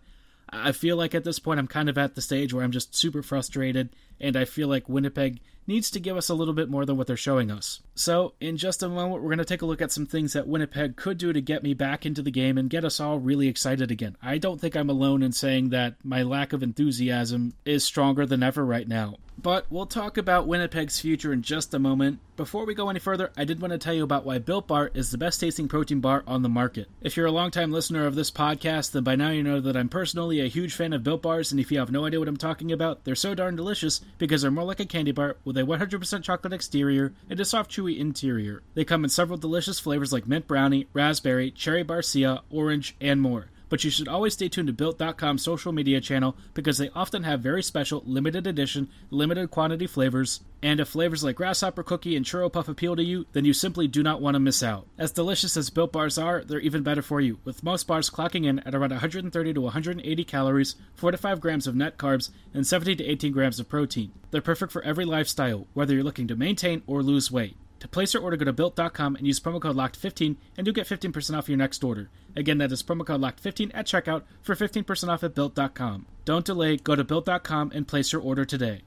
I 0.50 0.72
feel 0.72 0.96
like 0.96 1.14
at 1.14 1.24
this 1.24 1.38
point 1.38 1.60
I'm 1.60 1.66
kind 1.66 1.88
of 1.88 1.98
at 1.98 2.14
the 2.14 2.22
stage 2.22 2.52
where 2.52 2.64
I'm 2.64 2.72
just 2.72 2.94
super 2.94 3.22
frustrated, 3.22 3.90
and 4.20 4.36
I 4.36 4.44
feel 4.44 4.68
like 4.68 4.88
Winnipeg 4.88 5.40
needs 5.68 5.90
to 5.90 6.00
give 6.00 6.16
us 6.16 6.30
a 6.30 6.34
little 6.34 6.54
bit 6.54 6.70
more 6.70 6.86
than 6.86 6.96
what 6.96 7.06
they're 7.06 7.16
showing 7.16 7.50
us. 7.50 7.80
So, 7.94 8.32
in 8.40 8.56
just 8.56 8.82
a 8.82 8.88
moment, 8.88 9.22
we're 9.22 9.28
going 9.28 9.38
to 9.38 9.44
take 9.44 9.62
a 9.62 9.66
look 9.66 9.82
at 9.82 9.92
some 9.92 10.06
things 10.06 10.32
that 10.32 10.48
Winnipeg 10.48 10.96
could 10.96 11.18
do 11.18 11.32
to 11.32 11.40
get 11.42 11.62
me 11.62 11.74
back 11.74 12.06
into 12.06 12.22
the 12.22 12.30
game 12.30 12.56
and 12.56 12.70
get 12.70 12.84
us 12.84 12.98
all 12.98 13.18
really 13.18 13.48
excited 13.48 13.90
again. 13.90 14.16
I 14.22 14.38
don't 14.38 14.60
think 14.60 14.74
I'm 14.74 14.88
alone 14.88 15.22
in 15.22 15.32
saying 15.32 15.68
that 15.68 15.96
my 16.02 16.22
lack 16.22 16.52
of 16.54 16.62
enthusiasm 16.62 17.52
is 17.66 17.84
stronger 17.84 18.24
than 18.24 18.42
ever 18.42 18.64
right 18.64 18.88
now. 18.88 19.18
But 19.40 19.66
we'll 19.70 19.86
talk 19.86 20.16
about 20.16 20.48
Winnipeg's 20.48 20.98
future 20.98 21.32
in 21.32 21.42
just 21.42 21.72
a 21.72 21.78
moment. 21.78 22.18
Before 22.36 22.66
we 22.66 22.74
go 22.74 22.88
any 22.88 22.98
further, 22.98 23.30
I 23.36 23.44
did 23.44 23.60
want 23.60 23.70
to 23.70 23.78
tell 23.78 23.94
you 23.94 24.02
about 24.02 24.24
why 24.24 24.38
Built 24.38 24.66
Bar 24.66 24.90
is 24.94 25.12
the 25.12 25.18
best 25.18 25.38
tasting 25.38 25.68
protein 25.68 26.00
bar 26.00 26.24
on 26.26 26.42
the 26.42 26.48
market. 26.48 26.88
If 27.02 27.16
you're 27.16 27.26
a 27.26 27.32
longtime 27.32 27.70
listener 27.70 28.06
of 28.06 28.16
this 28.16 28.32
podcast, 28.32 28.90
then 28.90 29.04
by 29.04 29.14
now 29.14 29.30
you 29.30 29.44
know 29.44 29.60
that 29.60 29.76
I'm 29.76 29.88
personally 29.88 30.40
a 30.40 30.48
huge 30.48 30.74
fan 30.74 30.92
of 30.92 31.04
Built 31.04 31.22
Bars, 31.22 31.52
and 31.52 31.60
if 31.60 31.70
you 31.70 31.78
have 31.78 31.92
no 31.92 32.04
idea 32.04 32.18
what 32.18 32.28
I'm 32.28 32.36
talking 32.36 32.72
about, 32.72 33.04
they're 33.04 33.14
so 33.14 33.34
darn 33.34 33.54
delicious 33.54 34.00
because 34.16 34.42
they're 34.42 34.50
more 34.50 34.64
like 34.64 34.80
a 34.80 34.86
candy 34.86 35.12
bar 35.12 35.36
with 35.44 35.56
a 35.58 35.62
100% 35.62 36.22
chocolate 36.22 36.52
exterior 36.52 37.12
and 37.28 37.38
a 37.38 37.44
soft, 37.44 37.70
chewy 37.70 37.98
interior. 37.98 38.62
They 38.74 38.84
come 38.84 39.04
in 39.04 39.10
several 39.10 39.38
delicious 39.38 39.78
flavors 39.78 40.12
like 40.12 40.26
mint 40.26 40.46
brownie, 40.46 40.86
raspberry, 40.92 41.50
cherry 41.50 41.84
barcia, 41.84 42.40
orange, 42.50 42.96
and 43.00 43.20
more 43.20 43.46
but 43.68 43.84
you 43.84 43.90
should 43.90 44.08
always 44.08 44.34
stay 44.34 44.48
tuned 44.48 44.68
to 44.68 44.72
Built.com's 44.72 45.42
social 45.42 45.72
media 45.72 46.00
channel 46.00 46.36
because 46.54 46.78
they 46.78 46.90
often 46.94 47.22
have 47.24 47.40
very 47.40 47.62
special, 47.62 48.02
limited 48.06 48.46
edition, 48.46 48.88
limited 49.10 49.50
quantity 49.50 49.86
flavors. 49.86 50.40
And 50.62 50.80
if 50.80 50.88
flavors 50.88 51.22
like 51.22 51.36
grasshopper 51.36 51.82
cookie 51.82 52.16
and 52.16 52.24
churro 52.24 52.52
puff 52.52 52.68
appeal 52.68 52.96
to 52.96 53.02
you, 53.02 53.26
then 53.32 53.44
you 53.44 53.52
simply 53.52 53.86
do 53.86 54.02
not 54.02 54.20
want 54.20 54.34
to 54.34 54.40
miss 54.40 54.62
out. 54.62 54.86
As 54.98 55.12
delicious 55.12 55.56
as 55.56 55.70
Built 55.70 55.92
bars 55.92 56.18
are, 56.18 56.42
they're 56.42 56.58
even 56.60 56.82
better 56.82 57.02
for 57.02 57.20
you, 57.20 57.38
with 57.44 57.62
most 57.62 57.86
bars 57.86 58.10
clocking 58.10 58.46
in 58.46 58.58
at 58.60 58.74
around 58.74 58.90
130 58.90 59.54
to 59.54 59.60
180 59.60 60.24
calories, 60.24 60.74
4 60.94 61.12
to 61.12 61.18
5 61.18 61.40
grams 61.40 61.66
of 61.66 61.76
net 61.76 61.96
carbs, 61.96 62.30
and 62.52 62.66
70 62.66 62.96
to 62.96 63.04
18 63.04 63.32
grams 63.32 63.60
of 63.60 63.68
protein. 63.68 64.12
They're 64.30 64.40
perfect 64.40 64.72
for 64.72 64.82
every 64.82 65.04
lifestyle, 65.04 65.66
whether 65.74 65.94
you're 65.94 66.04
looking 66.04 66.28
to 66.28 66.36
maintain 66.36 66.82
or 66.86 67.02
lose 67.02 67.30
weight. 67.30 67.56
To 67.80 67.88
place 67.88 68.12
your 68.12 68.22
order, 68.24 68.36
go 68.36 68.44
to 68.44 68.52
built.com 68.52 69.16
and 69.16 69.26
use 69.26 69.38
promo 69.38 69.60
code 69.60 69.76
LOCKED15 69.76 70.36
and 70.56 70.66
you'll 70.66 70.74
get 70.74 70.88
15% 70.88 71.36
off 71.36 71.48
your 71.48 71.58
next 71.58 71.84
order. 71.84 72.10
Again, 72.34 72.58
that 72.58 72.72
is 72.72 72.82
promo 72.82 73.06
code 73.06 73.20
LOCKED15 73.20 73.70
at 73.72 73.86
checkout 73.86 74.22
for 74.42 74.54
15% 74.54 75.08
off 75.08 75.22
at 75.22 75.34
built.com. 75.34 76.06
Don't 76.24 76.44
delay, 76.44 76.76
go 76.76 76.96
to 76.96 77.04
built.com 77.04 77.70
and 77.74 77.86
place 77.86 78.12
your 78.12 78.22
order 78.22 78.44
today. 78.44 78.82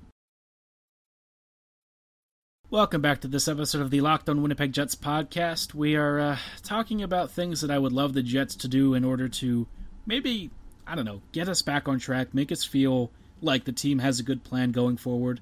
Welcome 2.70 3.02
back 3.02 3.20
to 3.22 3.28
this 3.28 3.50
episode 3.50 3.82
of 3.82 3.92
the 3.92 4.00
Locked 4.00 4.30
on 4.30 4.42
Winnipeg 4.42 4.72
Jets 4.72 4.96
podcast. 4.96 5.74
We 5.74 5.98
are 5.98 6.20
uh, 6.20 6.38
talking 6.64 7.04
about 7.04 7.32
things 7.32 7.60
that 7.62 7.72
I 7.72 7.78
would 7.78 7.92
love 7.92 8.14
the 8.14 8.24
Jets 8.24 8.56
to 8.56 8.70
do 8.70 8.94
in 8.94 9.04
order 9.04 9.28
to 9.28 9.68
maybe, 10.06 10.52
I 10.88 10.96
don't 10.96 11.04
know, 11.04 11.22
get 11.34 11.50
us 11.50 11.62
back 11.62 11.90
on 11.90 12.00
track, 12.00 12.34
make 12.34 12.50
us 12.50 12.64
feel 12.64 13.12
like 13.42 13.66
the 13.66 13.74
team 13.74 14.00
has 14.00 14.20
a 14.20 14.24
good 14.24 14.46
plan 14.46 14.72
going 14.72 14.96
forward. 14.96 15.42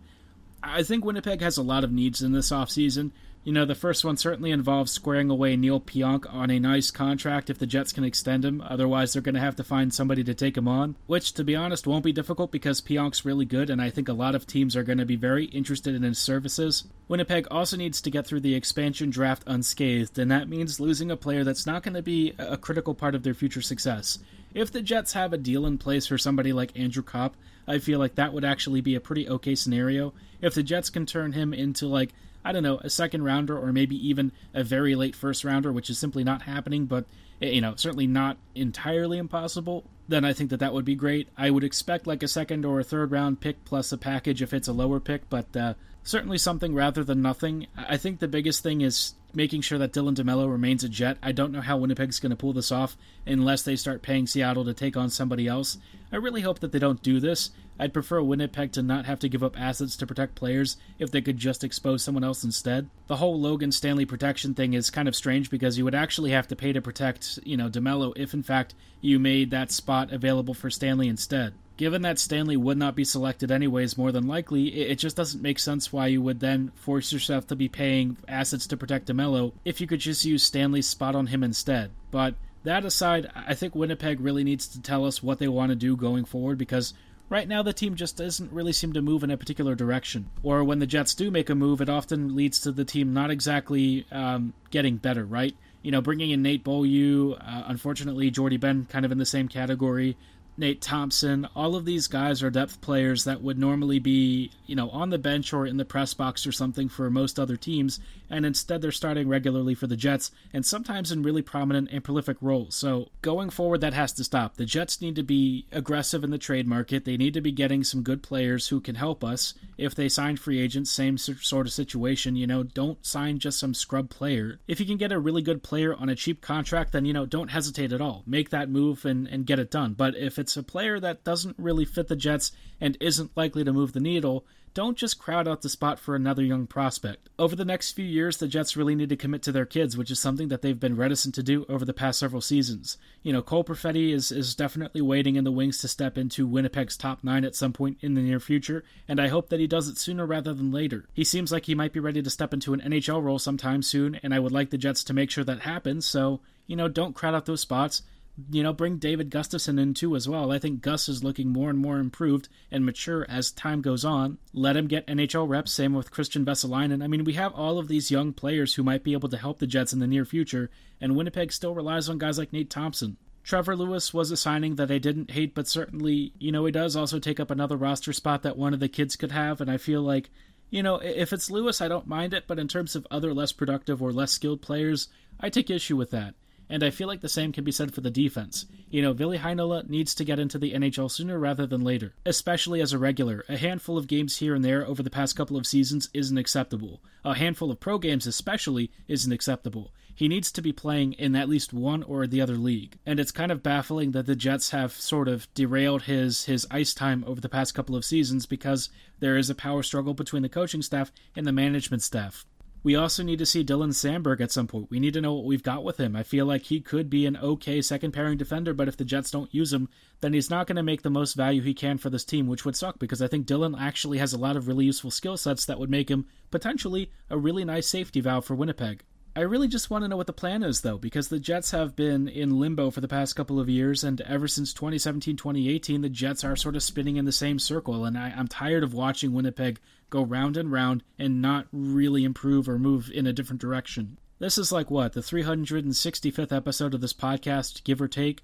I 0.63 0.81
think 0.81 1.05
Winnipeg 1.05 1.41
has 1.41 1.57
a 1.57 1.63
lot 1.63 1.83
of 1.83 1.91
needs 1.91 2.23
in 2.23 2.31
this 2.31 2.51
offseason. 2.51 3.11
You 3.45 3.53
know, 3.53 3.65
the 3.65 3.73
first 3.73 4.03
one 4.03 4.17
certainly 4.17 4.51
involves 4.51 4.91
squaring 4.91 5.29
away 5.29 5.55
Neal 5.55 5.79
Pionk 5.79 6.31
on 6.31 6.51
a 6.51 6.59
nice 6.59 6.91
contract 6.91 7.49
if 7.49 7.57
the 7.57 7.65
Jets 7.65 7.93
can 7.93 8.03
extend 8.03 8.43
him. 8.43 8.61
Otherwise, 8.61 9.13
they're 9.13 9.21
going 9.21 9.35
to 9.35 9.41
have 9.41 9.55
to 9.55 9.63
find 9.63 9.93
somebody 9.93 10.25
to 10.25 10.33
take 10.33 10.57
him 10.57 10.67
on, 10.67 10.95
which, 11.07 11.33
to 11.33 11.43
be 11.45 11.55
honest, 11.55 11.87
won't 11.87 12.03
be 12.03 12.11
difficult 12.11 12.51
because 12.51 12.81
Pionk's 12.81 13.23
really 13.23 13.45
good, 13.45 13.69
and 13.69 13.81
I 13.81 13.89
think 13.89 14.09
a 14.09 14.13
lot 14.13 14.35
of 14.35 14.45
teams 14.45 14.75
are 14.75 14.83
going 14.83 14.97
to 14.97 15.05
be 15.05 15.15
very 15.15 15.45
interested 15.45 15.95
in 15.95 16.03
his 16.03 16.19
services. 16.19 16.83
Winnipeg 17.07 17.47
also 17.49 17.77
needs 17.77 18.01
to 18.01 18.11
get 18.11 18.27
through 18.27 18.41
the 18.41 18.55
expansion 18.55 19.09
draft 19.09 19.43
unscathed, 19.47 20.19
and 20.19 20.29
that 20.29 20.49
means 20.49 20.81
losing 20.81 21.09
a 21.09 21.17
player 21.17 21.45
that's 21.45 21.65
not 21.65 21.81
going 21.81 21.95
to 21.95 22.03
be 22.03 22.33
a 22.37 22.57
critical 22.57 22.93
part 22.93 23.15
of 23.15 23.23
their 23.23 23.33
future 23.33 23.61
success. 23.61 24.19
If 24.53 24.71
the 24.71 24.81
Jets 24.81 25.13
have 25.13 25.31
a 25.31 25.37
deal 25.37 25.65
in 25.65 25.77
place 25.77 26.07
for 26.07 26.17
somebody 26.17 26.51
like 26.51 26.77
Andrew 26.77 27.03
Copp, 27.03 27.35
I 27.67 27.77
feel 27.79 27.99
like 27.99 28.15
that 28.15 28.33
would 28.33 28.43
actually 28.43 28.81
be 28.81 28.95
a 28.95 28.99
pretty 28.99 29.29
okay 29.29 29.55
scenario. 29.55 30.13
If 30.41 30.55
the 30.55 30.63
Jets 30.63 30.89
can 30.89 31.05
turn 31.05 31.33
him 31.33 31.53
into 31.53 31.87
like 31.87 32.13
I 32.43 32.51
don't 32.51 32.63
know, 32.63 32.79
a 32.79 32.89
second 32.89 33.23
rounder 33.23 33.57
or 33.57 33.73
maybe 33.73 33.95
even 34.07 34.31
a 34.53 34.63
very 34.63 34.95
late 34.95 35.15
first 35.15 35.43
rounder, 35.43 35.71
which 35.71 35.89
is 35.89 35.99
simply 35.99 36.23
not 36.23 36.43
happening, 36.43 36.85
but 36.85 37.05
eh, 37.41 37.49
you 37.49 37.61
know, 37.61 37.75
certainly 37.75 38.07
not 38.07 38.37
entirely 38.55 39.17
impossible, 39.17 39.83
then 40.07 40.25
I 40.25 40.33
think 40.33 40.49
that 40.49 40.59
that 40.59 40.73
would 40.73 40.85
be 40.85 40.95
great. 40.95 41.29
I 41.37 41.49
would 41.49 41.63
expect 41.63 42.07
like 42.07 42.23
a 42.23 42.27
second 42.27 42.65
or 42.65 42.79
a 42.79 42.83
third 42.83 43.11
round 43.11 43.41
pick 43.41 43.63
plus 43.65 43.91
a 43.91 43.97
package 43.97 44.41
if 44.41 44.53
it's 44.53 44.67
a 44.67 44.73
lower 44.73 44.99
pick, 44.99 45.29
but 45.29 45.55
uh, 45.55 45.73
certainly 46.03 46.37
something 46.37 46.73
rather 46.73 47.03
than 47.03 47.21
nothing. 47.21 47.67
I 47.77 47.97
think 47.97 48.19
the 48.19 48.27
biggest 48.27 48.63
thing 48.63 48.81
is 48.81 49.13
making 49.33 49.61
sure 49.61 49.77
that 49.77 49.93
Dylan 49.93 50.15
DeMelo 50.15 50.49
remains 50.49 50.83
a 50.83 50.89
Jet. 50.89 51.17
I 51.21 51.31
don't 51.31 51.51
know 51.51 51.61
how 51.61 51.77
Winnipeg's 51.77 52.19
going 52.19 52.31
to 52.31 52.35
pull 52.35 52.53
this 52.53 52.71
off 52.71 52.97
unless 53.27 53.61
they 53.61 53.75
start 53.75 54.01
paying 54.01 54.25
Seattle 54.25 54.65
to 54.65 54.73
take 54.73 54.97
on 54.97 55.09
somebody 55.09 55.47
else. 55.47 55.77
I 56.11 56.15
really 56.15 56.41
hope 56.41 56.59
that 56.59 56.71
they 56.71 56.79
don't 56.79 57.03
do 57.03 57.19
this. 57.19 57.51
I'd 57.79 57.93
prefer 57.93 58.21
Winnipeg 58.21 58.73
to 58.73 58.83
not 58.83 59.05
have 59.05 59.19
to 59.19 59.29
give 59.29 59.43
up 59.43 59.59
assets 59.59 59.95
to 59.97 60.05
protect 60.05 60.35
players 60.35 60.77
if 60.99 61.09
they 61.09 61.21
could 61.21 61.37
just 61.37 61.63
expose 61.63 62.03
someone 62.03 62.23
else 62.23 62.43
instead. 62.43 62.89
The 63.07 63.15
whole 63.15 63.39
Logan 63.39 63.71
Stanley 63.71 64.05
protection 64.05 64.53
thing 64.53 64.73
is 64.73 64.89
kind 64.89 65.07
of 65.07 65.15
strange 65.15 65.49
because 65.49 65.77
you 65.77 65.85
would 65.85 65.95
actually 65.95 66.31
have 66.31 66.47
to 66.49 66.55
pay 66.55 66.73
to 66.73 66.81
protect, 66.81 67.39
you 67.43 67.55
know, 67.55 67.69
DeMelo 67.69 68.13
if 68.17 68.33
in 68.33 68.43
fact 68.43 68.75
you 68.99 69.17
made 69.17 69.49
that 69.51 69.71
spot 69.71 70.11
available 70.11 70.53
for 70.53 70.69
Stanley 70.69 71.07
instead. 71.07 71.53
Given 71.77 72.01
that 72.01 72.19
Stanley 72.19 72.57
would 72.57 72.77
not 72.77 72.93
be 72.93 73.05
selected 73.05 73.51
anyways, 73.51 73.97
more 73.97 74.11
than 74.11 74.27
likely, 74.27 74.67
it 74.67 74.95
just 74.95 75.15
doesn't 75.15 75.41
make 75.41 75.57
sense 75.57 75.93
why 75.93 76.07
you 76.07 76.21
would 76.21 76.41
then 76.41 76.73
force 76.75 77.13
yourself 77.13 77.47
to 77.47 77.55
be 77.55 77.69
paying 77.69 78.17
assets 78.27 78.67
to 78.67 78.75
protect 78.75 79.07
DeMelo 79.07 79.53
if 79.63 79.79
you 79.79 79.87
could 79.87 80.01
just 80.01 80.25
use 80.25 80.43
Stanley's 80.43 80.87
spot 80.89 81.15
on 81.15 81.27
him 81.27 81.41
instead. 81.41 81.91
But 82.11 82.35
that 82.63 82.83
aside, 82.83 83.31
I 83.33 83.53
think 83.53 83.75
Winnipeg 83.75 84.19
really 84.19 84.43
needs 84.43 84.67
to 84.67 84.81
tell 84.81 85.05
us 85.05 85.23
what 85.23 85.39
they 85.39 85.47
want 85.47 85.69
to 85.69 85.75
do 85.77 85.95
going 85.95 86.25
forward 86.25 86.57
because 86.57 86.93
Right 87.29 87.47
now, 87.47 87.61
the 87.61 87.73
team 87.73 87.95
just 87.95 88.17
doesn't 88.17 88.51
really 88.51 88.73
seem 88.73 88.93
to 88.93 89.03
move 89.03 89.23
in 89.23 89.29
a 89.29 89.37
particular 89.37 89.75
direction. 89.75 90.31
Or 90.41 90.63
when 90.63 90.79
the 90.79 90.87
Jets 90.87 91.13
do 91.13 91.29
make 91.29 91.51
a 91.51 91.55
move, 91.55 91.79
it 91.79 91.89
often 91.89 92.35
leads 92.35 92.59
to 92.61 92.71
the 92.71 92.85
team 92.85 93.13
not 93.13 93.29
exactly 93.29 94.05
um, 94.11 94.53
getting 94.71 94.97
better, 94.97 95.23
right? 95.23 95.55
You 95.83 95.91
know, 95.91 96.01
bringing 96.01 96.31
in 96.31 96.41
Nate 96.41 96.63
Beaulieu, 96.63 97.33
uh, 97.33 97.63
unfortunately, 97.67 98.31
Jordie 98.31 98.57
Benn 98.57 98.87
kind 98.89 99.05
of 99.05 99.11
in 99.11 99.19
the 99.19 99.27
same 99.27 99.47
category. 99.47 100.17
Nate 100.57 100.81
Thompson, 100.81 101.47
all 101.55 101.75
of 101.75 101.85
these 101.85 102.07
guys 102.07 102.43
are 102.43 102.49
depth 102.49 102.81
players 102.81 103.23
that 103.23 103.41
would 103.41 103.57
normally 103.57 103.99
be, 103.99 104.51
you 104.65 104.75
know, 104.75 104.89
on 104.89 105.09
the 105.09 105.17
bench 105.19 105.53
or 105.53 105.65
in 105.65 105.77
the 105.77 105.85
press 105.85 106.13
box 106.13 106.45
or 106.45 106.51
something 106.51 106.89
for 106.89 107.09
most 107.09 107.39
other 107.39 107.55
teams, 107.55 107.99
and 108.29 108.45
instead 108.45 108.81
they're 108.81 108.91
starting 108.91 109.27
regularly 109.27 109.75
for 109.75 109.87
the 109.87 109.97
Jets 109.97 110.31
and 110.53 110.65
sometimes 110.65 111.11
in 111.11 111.23
really 111.23 111.41
prominent 111.41 111.89
and 111.91 112.03
prolific 112.03 112.37
roles. 112.41 112.75
So 112.75 113.09
going 113.21 113.49
forward, 113.49 113.81
that 113.81 113.93
has 113.93 114.13
to 114.13 114.23
stop. 114.23 114.55
The 114.55 114.65
Jets 114.65 115.01
need 115.01 115.15
to 115.15 115.23
be 115.23 115.65
aggressive 115.71 116.23
in 116.23 116.31
the 116.31 116.37
trade 116.37 116.67
market. 116.67 117.05
They 117.05 117.17
need 117.17 117.33
to 117.33 117.41
be 117.41 117.51
getting 117.51 117.83
some 117.83 118.03
good 118.03 118.23
players 118.23 118.67
who 118.67 118.79
can 118.81 118.95
help 118.95 119.23
us. 119.23 119.53
If 119.77 119.95
they 119.95 120.09
sign 120.09 120.37
free 120.37 120.59
agents, 120.59 120.91
same 120.91 121.17
sort 121.17 121.67
of 121.67 121.73
situation, 121.73 122.35
you 122.35 122.47
know, 122.47 122.63
don't 122.63 123.05
sign 123.05 123.39
just 123.39 123.59
some 123.59 123.73
scrub 123.73 124.09
player. 124.09 124.59
If 124.67 124.79
you 124.79 124.85
can 124.85 124.97
get 124.97 125.11
a 125.11 125.19
really 125.19 125.41
good 125.41 125.63
player 125.63 125.95
on 125.95 126.09
a 126.09 126.15
cheap 126.15 126.41
contract, 126.41 126.91
then, 126.91 127.05
you 127.05 127.13
know, 127.13 127.25
don't 127.25 127.49
hesitate 127.49 127.91
at 127.91 128.01
all. 128.01 128.23
Make 128.25 128.49
that 128.49 128.69
move 128.69 129.05
and, 129.05 129.27
and 129.27 129.45
get 129.45 129.59
it 129.59 129.71
done. 129.71 129.93
But 129.93 130.15
if 130.15 130.37
it's 130.37 130.57
a 130.57 130.63
player 130.63 130.99
that 130.99 131.23
doesn't 131.23 131.55
really 131.57 131.85
fit 131.85 132.07
the 132.07 132.15
Jets 132.15 132.51
and 132.81 132.97
isn't 132.99 133.35
likely 133.35 133.63
to 133.63 133.73
move 133.73 133.93
the 133.93 133.99
needle, 133.99 134.45
don't 134.73 134.97
just 134.97 135.19
crowd 135.19 135.47
out 135.47 135.61
the 135.61 135.69
spot 135.69 135.99
for 135.99 136.15
another 136.15 136.43
young 136.43 136.67
prospect. 136.67 137.29
Over 137.37 137.55
the 137.55 137.65
next 137.65 137.91
few 137.91 138.05
years, 138.05 138.37
the 138.37 138.47
Jets 138.47 138.77
really 138.77 138.95
need 138.95 139.09
to 139.09 139.15
commit 139.15 139.41
to 139.43 139.51
their 139.51 139.65
kids, 139.65 139.97
which 139.97 140.11
is 140.11 140.19
something 140.19 140.49
that 140.49 140.61
they've 140.61 140.79
been 140.79 140.95
reticent 140.95 141.35
to 141.35 141.43
do 141.43 141.65
over 141.69 141.85
the 141.85 141.93
past 141.93 142.19
several 142.19 142.41
seasons. 142.41 142.97
You 143.23 143.33
know, 143.33 143.41
Cole 143.41 143.63
Perfetti 143.63 144.13
is, 144.13 144.31
is 144.31 144.55
definitely 144.55 145.01
waiting 145.01 145.35
in 145.35 145.43
the 145.43 145.51
wings 145.51 145.79
to 145.79 145.87
step 145.87 146.17
into 146.17 146.47
Winnipeg's 146.47 146.97
top 146.97 147.23
nine 147.23 147.45
at 147.45 147.55
some 147.55 147.73
point 147.73 147.97
in 148.01 148.13
the 148.13 148.21
near 148.21 148.39
future, 148.39 148.83
and 149.07 149.19
I 149.19 149.27
hope 149.27 149.49
that 149.49 149.59
he 149.59 149.67
does 149.67 149.87
it 149.87 149.97
sooner 149.97 150.25
rather 150.25 150.53
than 150.53 150.71
later. 150.71 151.05
He 151.13 151.23
seems 151.23 151.51
like 151.51 151.65
he 151.65 151.75
might 151.75 151.93
be 151.93 151.99
ready 151.99 152.21
to 152.21 152.29
step 152.29 152.53
into 152.53 152.73
an 152.73 152.81
NHL 152.81 153.23
role 153.23 153.39
sometime 153.39 153.81
soon, 153.81 154.19
and 154.23 154.33
I 154.33 154.39
would 154.39 154.51
like 154.51 154.69
the 154.69 154.77
Jets 154.77 155.03
to 155.05 155.13
make 155.13 155.31
sure 155.31 155.43
that 155.43 155.61
happens, 155.61 156.05
so, 156.05 156.41
you 156.67 156.75
know, 156.75 156.87
don't 156.87 157.15
crowd 157.15 157.35
out 157.35 157.45
those 157.45 157.61
spots 157.61 158.03
you 158.51 158.63
know, 158.63 158.73
bring 158.73 158.97
David 158.97 159.29
Gustafsson 159.29 159.79
in 159.79 159.93
too 159.93 160.15
as 160.15 160.27
well. 160.27 160.51
I 160.51 160.59
think 160.59 160.81
Gus 160.81 161.09
is 161.09 161.23
looking 161.23 161.49
more 161.49 161.69
and 161.69 161.79
more 161.79 161.99
improved 161.99 162.49
and 162.71 162.85
mature 162.85 163.25
as 163.29 163.51
time 163.51 163.81
goes 163.81 164.05
on. 164.05 164.37
Let 164.53 164.77
him 164.77 164.87
get 164.87 165.07
NHL 165.07 165.47
reps. 165.47 165.71
Same 165.71 165.93
with 165.93 166.11
Kristian 166.11 166.45
Vesalainen. 166.45 167.03
I 167.03 167.07
mean, 167.07 167.23
we 167.23 167.33
have 167.33 167.53
all 167.53 167.79
of 167.79 167.87
these 167.87 168.11
young 168.11 168.33
players 168.33 168.73
who 168.73 168.83
might 168.83 169.03
be 169.03 169.13
able 169.13 169.29
to 169.29 169.37
help 169.37 169.59
the 169.59 169.67
Jets 169.67 169.93
in 169.93 169.99
the 169.99 170.07
near 170.07 170.25
future, 170.25 170.69
and 171.01 171.15
Winnipeg 171.15 171.51
still 171.51 171.73
relies 171.73 172.09
on 172.09 172.17
guys 172.17 172.37
like 172.37 172.53
Nate 172.53 172.69
Thompson. 172.69 173.17
Trevor 173.43 173.75
Lewis 173.75 174.13
was 174.13 174.31
a 174.31 174.37
signing 174.37 174.75
that 174.75 174.91
I 174.91 174.97
didn't 174.97 175.31
hate, 175.31 175.55
but 175.55 175.67
certainly, 175.67 176.33
you 176.37 176.51
know, 176.51 176.65
he 176.65 176.71
does 176.71 176.95
also 176.95 177.19
take 177.19 177.39
up 177.39 177.49
another 177.49 177.77
roster 177.77 178.13
spot 178.13 178.43
that 178.43 178.57
one 178.57 178.73
of 178.73 178.79
the 178.79 178.89
kids 178.89 179.15
could 179.15 179.31
have, 179.31 179.61
and 179.61 179.71
I 179.71 179.77
feel 179.77 180.01
like, 180.01 180.29
you 180.69 180.83
know, 180.83 180.97
if 180.97 181.33
it's 181.33 181.49
Lewis, 181.49 181.81
I 181.81 181.87
don't 181.87 182.05
mind 182.05 182.33
it, 182.33 182.43
but 182.47 182.59
in 182.59 182.67
terms 182.67 182.95
of 182.95 183.07
other 183.09 183.33
less 183.33 183.51
productive 183.51 184.03
or 184.03 184.11
less 184.11 184.31
skilled 184.31 184.61
players, 184.61 185.07
I 185.39 185.49
take 185.49 185.69
issue 185.69 185.95
with 185.95 186.11
that. 186.11 186.35
And 186.69 186.83
I 186.83 186.91
feel 186.91 187.07
like 187.07 187.21
the 187.21 187.29
same 187.29 187.51
can 187.51 187.63
be 187.63 187.71
said 187.71 187.93
for 187.93 188.01
the 188.01 188.11
defense. 188.11 188.65
You 188.89 189.01
know, 189.01 189.13
Ville 189.13 189.37
Heinola 189.37 189.89
needs 189.89 190.13
to 190.15 190.23
get 190.23 190.39
into 190.39 190.59
the 190.59 190.73
NHL 190.73 191.09
sooner 191.09 191.39
rather 191.39 191.65
than 191.65 191.81
later, 191.81 192.13
especially 192.25 192.79
as 192.81 192.93
a 192.93 192.99
regular. 192.99 193.43
A 193.49 193.57
handful 193.57 193.97
of 193.97 194.07
games 194.07 194.37
here 194.37 194.53
and 194.53 194.63
there 194.63 194.85
over 194.85 195.01
the 195.01 195.09
past 195.09 195.35
couple 195.35 195.57
of 195.57 195.65
seasons 195.65 196.09
isn't 196.13 196.37
acceptable. 196.37 197.01
A 197.25 197.35
handful 197.35 197.71
of 197.71 197.79
pro 197.79 197.97
games, 197.97 198.27
especially, 198.27 198.91
isn't 199.07 199.31
acceptable. 199.31 199.91
He 200.13 200.27
needs 200.27 200.51
to 200.51 200.61
be 200.61 200.73
playing 200.73 201.13
in 201.13 201.33
at 201.35 201.47
least 201.47 201.71
one 201.71 202.03
or 202.03 202.27
the 202.27 202.41
other 202.41 202.57
league. 202.57 202.99
And 203.05 203.21
it's 203.21 203.31
kind 203.31 203.53
of 203.53 203.63
baffling 203.63 204.11
that 204.11 204.25
the 204.25 204.35
Jets 204.35 204.71
have 204.71 204.91
sort 204.91 205.29
of 205.29 205.47
derailed 205.53 206.03
his, 206.03 206.43
his 206.43 206.67
ice 206.69 206.93
time 206.93 207.23
over 207.25 207.39
the 207.39 207.47
past 207.47 207.73
couple 207.73 207.95
of 207.95 208.03
seasons 208.03 208.45
because 208.45 208.89
there 209.19 209.37
is 209.37 209.49
a 209.49 209.55
power 209.55 209.81
struggle 209.81 210.13
between 210.13 210.41
the 210.41 210.49
coaching 210.49 210.81
staff 210.81 211.11
and 211.37 211.47
the 211.47 211.53
management 211.53 212.03
staff. 212.03 212.45
We 212.81 212.95
also 212.95 213.23
need 213.23 213.39
to 213.39 213.45
see 213.45 213.63
Dylan 213.63 213.89
Samberg 213.89 214.39
at 214.39 214.51
some 214.51 214.67
point. 214.67 214.89
We 214.89 215.01
need 215.01 215.13
to 215.13 215.21
know 215.21 215.33
what 215.33 215.45
we've 215.45 215.63
got 215.63 215.83
with 215.83 215.99
him. 215.99 216.15
I 216.15 216.23
feel 216.23 216.45
like 216.45 216.63
he 216.63 216.79
could 216.79 217.09
be 217.09 217.25
an 217.25 217.35
okay 217.35 217.81
second 217.81 218.13
pairing 218.13 218.37
defender, 218.37 218.73
but 218.73 218.87
if 218.87 218.95
the 218.95 219.03
Jets 219.03 219.31
don't 219.31 219.53
use 219.53 219.73
him, 219.73 219.89
then 220.21 220.31
he's 220.33 220.49
not 220.49 220.65
going 220.65 220.77
to 220.77 220.83
make 220.83 221.01
the 221.01 221.09
most 221.09 221.33
value 221.33 221.61
he 221.61 221.73
can 221.73 221.97
for 221.97 222.09
this 222.09 222.23
team, 222.23 222.47
which 222.47 222.63
would 222.63 222.77
suck 222.77 222.97
because 222.97 223.21
I 223.21 223.27
think 223.27 223.45
Dylan 223.45 223.79
actually 223.79 224.19
has 224.19 224.31
a 224.31 224.37
lot 224.37 224.55
of 224.55 224.67
really 224.67 224.85
useful 224.85 225.11
skill 225.11 225.35
sets 225.35 225.65
that 225.65 225.79
would 225.79 225.89
make 225.89 226.09
him 226.09 226.25
potentially 226.51 227.11
a 227.29 227.37
really 227.37 227.65
nice 227.65 227.87
safety 227.87 228.21
valve 228.21 228.45
for 228.45 228.55
Winnipeg. 228.55 229.03
I 229.35 229.41
really 229.41 229.67
just 229.67 229.89
want 229.89 230.03
to 230.03 230.07
know 230.07 230.17
what 230.17 230.27
the 230.27 230.33
plan 230.33 230.63
is, 230.63 230.81
though, 230.81 230.97
because 230.97 231.27
the 231.27 231.39
Jets 231.39 231.71
have 231.71 231.95
been 231.95 232.27
in 232.27 232.59
limbo 232.59 232.89
for 232.89 232.99
the 232.99 233.07
past 233.07 233.35
couple 233.35 233.59
of 233.59 233.69
years, 233.69 234.03
and 234.03 234.19
ever 234.21 234.47
since 234.47 234.73
2017 234.73 235.37
2018, 235.37 236.01
the 236.01 236.09
Jets 236.09 236.43
are 236.43 236.55
sort 236.55 236.75
of 236.75 236.83
spinning 236.83 237.17
in 237.17 237.25
the 237.25 237.31
same 237.31 237.59
circle, 237.59 238.05
and 238.05 238.17
I, 238.17 238.33
I'm 238.35 238.47
tired 238.47 238.83
of 238.83 238.93
watching 238.93 239.33
Winnipeg 239.33 239.79
go 240.09 240.23
round 240.23 240.57
and 240.57 240.71
round 240.71 241.03
and 241.17 241.41
not 241.41 241.67
really 241.71 242.23
improve 242.23 242.67
or 242.67 242.79
move 242.79 243.11
in 243.13 243.27
a 243.27 243.33
different 243.33 243.61
direction. 243.61 244.17
This 244.39 244.57
is 244.57 244.71
like 244.71 244.89
what, 244.89 245.13
the 245.13 245.21
365th 245.21 246.55
episode 246.55 246.93
of 246.93 247.01
this 247.01 247.13
podcast, 247.13 247.83
give 247.83 248.01
or 248.01 248.07
take? 248.07 248.41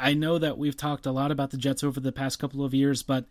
I 0.00 0.14
know 0.14 0.38
that 0.38 0.56
we've 0.56 0.76
talked 0.76 1.04
a 1.04 1.12
lot 1.12 1.30
about 1.30 1.50
the 1.50 1.58
Jets 1.58 1.84
over 1.84 2.00
the 2.00 2.12
past 2.12 2.38
couple 2.38 2.64
of 2.64 2.72
years, 2.72 3.02
but 3.02 3.26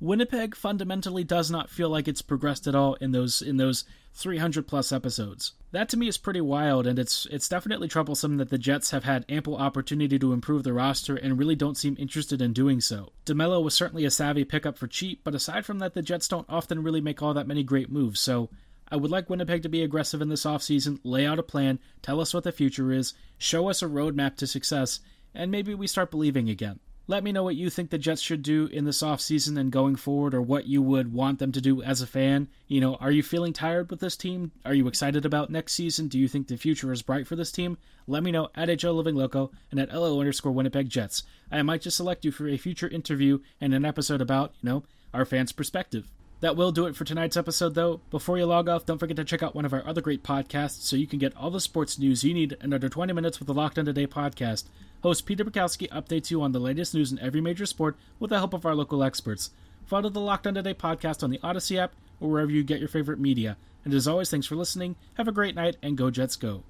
Winnipeg 0.00 0.54
fundamentally 0.54 1.24
does 1.24 1.50
not 1.50 1.70
feel 1.70 1.88
like 1.88 2.06
it's 2.06 2.22
progressed 2.22 2.68
at 2.68 2.74
all 2.74 2.94
in 2.94 3.10
those 3.10 3.42
in 3.42 3.56
those 3.56 3.84
300 4.14 4.66
plus 4.66 4.92
episodes. 4.92 5.54
That 5.72 5.88
to 5.88 5.96
me 5.96 6.06
is 6.08 6.18
pretty 6.18 6.40
wild 6.40 6.86
and 6.86 6.98
it's 6.98 7.26
it's 7.30 7.48
definitely 7.48 7.88
troublesome 7.88 8.36
that 8.36 8.50
the 8.50 8.58
Jets 8.58 8.92
have 8.92 9.04
had 9.04 9.24
ample 9.28 9.56
opportunity 9.56 10.18
to 10.18 10.32
improve 10.32 10.62
the 10.62 10.72
roster 10.72 11.16
and 11.16 11.38
really 11.38 11.56
don't 11.56 11.76
seem 11.76 11.96
interested 11.98 12.40
in 12.40 12.52
doing 12.52 12.80
so. 12.80 13.12
DeMelo 13.26 13.62
was 13.62 13.74
certainly 13.74 14.04
a 14.04 14.10
savvy 14.10 14.44
pickup 14.44 14.78
for 14.78 14.86
cheap, 14.86 15.22
but 15.24 15.34
aside 15.34 15.66
from 15.66 15.80
that 15.80 15.94
the 15.94 16.02
Jets 16.02 16.28
don't 16.28 16.46
often 16.48 16.82
really 16.82 17.00
make 17.00 17.20
all 17.20 17.34
that 17.34 17.48
many 17.48 17.64
great 17.64 17.90
moves. 17.90 18.20
So 18.20 18.50
I 18.90 18.96
would 18.96 19.10
like 19.10 19.28
Winnipeg 19.28 19.62
to 19.64 19.68
be 19.68 19.82
aggressive 19.82 20.22
in 20.22 20.28
this 20.28 20.44
offseason, 20.44 21.00
lay 21.02 21.26
out 21.26 21.38
a 21.38 21.42
plan, 21.42 21.78
tell 22.02 22.20
us 22.20 22.32
what 22.32 22.44
the 22.44 22.52
future 22.52 22.92
is, 22.92 23.14
show 23.36 23.68
us 23.68 23.82
a 23.82 23.86
roadmap 23.86 24.36
to 24.36 24.46
success, 24.46 25.00
and 25.34 25.50
maybe 25.50 25.74
we 25.74 25.86
start 25.86 26.10
believing 26.10 26.48
again. 26.48 26.80
Let 27.10 27.24
me 27.24 27.32
know 27.32 27.42
what 27.42 27.56
you 27.56 27.70
think 27.70 27.88
the 27.88 27.96
Jets 27.96 28.20
should 28.20 28.42
do 28.42 28.66
in 28.66 28.84
this 28.84 29.02
offseason 29.02 29.58
and 29.58 29.72
going 29.72 29.96
forward, 29.96 30.34
or 30.34 30.42
what 30.42 30.66
you 30.66 30.82
would 30.82 31.10
want 31.10 31.38
them 31.38 31.52
to 31.52 31.60
do 31.60 31.82
as 31.82 32.02
a 32.02 32.06
fan. 32.06 32.48
You 32.66 32.82
know, 32.82 32.96
are 32.96 33.10
you 33.10 33.22
feeling 33.22 33.54
tired 33.54 33.90
with 33.90 34.00
this 34.00 34.14
team? 34.14 34.52
Are 34.66 34.74
you 34.74 34.86
excited 34.86 35.24
about 35.24 35.48
next 35.48 35.72
season? 35.72 36.08
Do 36.08 36.18
you 36.18 36.28
think 36.28 36.48
the 36.48 36.58
future 36.58 36.92
is 36.92 37.00
bright 37.00 37.26
for 37.26 37.34
this 37.34 37.50
team? 37.50 37.78
Let 38.06 38.22
me 38.22 38.30
know 38.30 38.50
at 38.54 38.82
HO 38.82 38.92
Living 38.92 39.14
Loco 39.14 39.50
and 39.70 39.80
at 39.80 39.90
LO 39.90 40.20
underscore 40.20 40.52
Winnipeg 40.52 40.90
Jets. 40.90 41.22
I 41.50 41.62
might 41.62 41.80
just 41.80 41.96
select 41.96 42.26
you 42.26 42.30
for 42.30 42.46
a 42.46 42.58
future 42.58 42.88
interview 42.88 43.38
and 43.58 43.72
an 43.72 43.86
episode 43.86 44.20
about, 44.20 44.52
you 44.60 44.68
know, 44.68 44.82
our 45.14 45.24
fans' 45.24 45.52
perspective. 45.52 46.08
That 46.40 46.56
will 46.56 46.72
do 46.72 46.84
it 46.84 46.94
for 46.94 47.04
tonight's 47.04 47.38
episode, 47.38 47.74
though. 47.74 48.02
Before 48.10 48.36
you 48.36 48.44
log 48.44 48.68
off, 48.68 48.86
don't 48.86 48.98
forget 48.98 49.16
to 49.16 49.24
check 49.24 49.42
out 49.42 49.56
one 49.56 49.64
of 49.64 49.72
our 49.72 49.84
other 49.86 50.02
great 50.02 50.22
podcasts 50.22 50.82
so 50.82 50.94
you 50.94 51.06
can 51.06 51.18
get 51.18 51.36
all 51.36 51.50
the 51.50 51.58
sports 51.58 51.98
news 51.98 52.22
you 52.22 52.34
need 52.34 52.56
in 52.60 52.74
under 52.74 52.88
20 52.88 53.14
minutes 53.14 53.38
with 53.40 53.46
the 53.46 53.54
Locked 53.54 53.78
On 53.78 53.86
Today 53.86 54.06
podcast. 54.06 54.64
Host 55.02 55.26
Peter 55.26 55.44
Bukowski 55.44 55.88
updates 55.90 56.30
you 56.30 56.42
on 56.42 56.50
the 56.52 56.58
latest 56.58 56.92
news 56.92 57.12
in 57.12 57.20
every 57.20 57.40
major 57.40 57.66
sport 57.66 57.96
with 58.18 58.30
the 58.30 58.38
help 58.38 58.52
of 58.52 58.66
our 58.66 58.74
local 58.74 59.04
experts. 59.04 59.50
Follow 59.86 60.08
the 60.08 60.20
Locked 60.20 60.46
On 60.46 60.54
Today 60.54 60.74
podcast 60.74 61.22
on 61.22 61.30
the 61.30 61.38
Odyssey 61.42 61.78
app 61.78 61.92
or 62.20 62.28
wherever 62.28 62.50
you 62.50 62.64
get 62.64 62.80
your 62.80 62.88
favorite 62.88 63.20
media. 63.20 63.56
And 63.84 63.94
as 63.94 64.08
always, 64.08 64.28
thanks 64.28 64.46
for 64.46 64.56
listening. 64.56 64.96
Have 65.14 65.28
a 65.28 65.32
great 65.32 65.54
night 65.54 65.76
and 65.82 65.96
go 65.96 66.10
Jets 66.10 66.34
go. 66.34 66.64